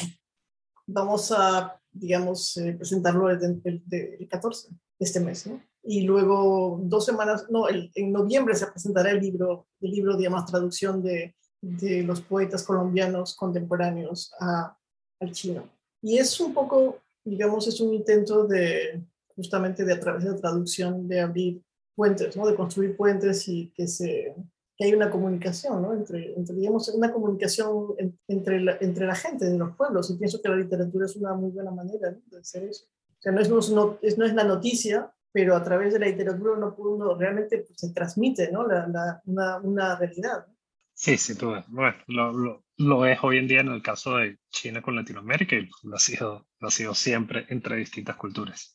[0.86, 5.62] Vamos a, digamos, eh, presentarlo el, el, 14 de este mes, ¿no?
[5.82, 11.02] Y luego, dos semanas, no, en noviembre se presentará el libro, el libro, digamos, traducción
[11.02, 11.34] de,
[11.64, 14.76] de los poetas colombianos contemporáneos a,
[15.20, 15.68] al chino.
[16.02, 19.02] Y es un poco, digamos, es un intento de,
[19.34, 21.62] justamente de a través de la traducción, de abrir
[21.94, 22.46] puentes, ¿no?
[22.46, 24.34] De construir puentes y que, se,
[24.76, 25.92] que hay una comunicación, ¿no?
[25.92, 27.94] Entre, entre digamos, una comunicación
[28.26, 30.10] entre, la, entre la gente de los pueblos.
[30.10, 32.86] Y pienso que la literatura es una muy buena manera de hacer eso.
[32.86, 36.06] O sea, no es, no, es, no es la noticia, pero a través de la
[36.06, 38.66] literatura uno, uno realmente pues, se transmite, ¿no?
[38.66, 40.46] La, la, una, una, realidad.
[40.92, 44.38] Sí, sí, tú Bueno, lo, lo, lo, es hoy en día en el caso de
[44.50, 48.73] China con Latinoamérica y lo ha sido, lo ha sido siempre entre distintas culturas.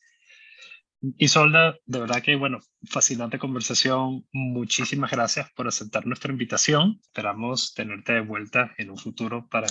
[1.16, 4.26] Isolda, de verdad que, bueno, fascinante conversación.
[4.32, 7.00] Muchísimas gracias por aceptar nuestra invitación.
[7.02, 9.66] Esperamos tenerte de vuelta en un futuro para,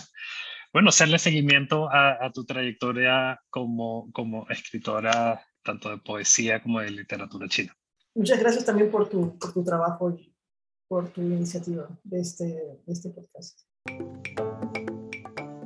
[0.74, 7.48] bueno, hacerle seguimiento a, tu trayectoria como, como escritora, tanto de poesía como de literatura
[7.48, 7.76] china.
[8.16, 10.36] Muchas gracias también por tu, por tu trabajo y
[10.88, 13.62] por tu iniciativa de este, de este podcast.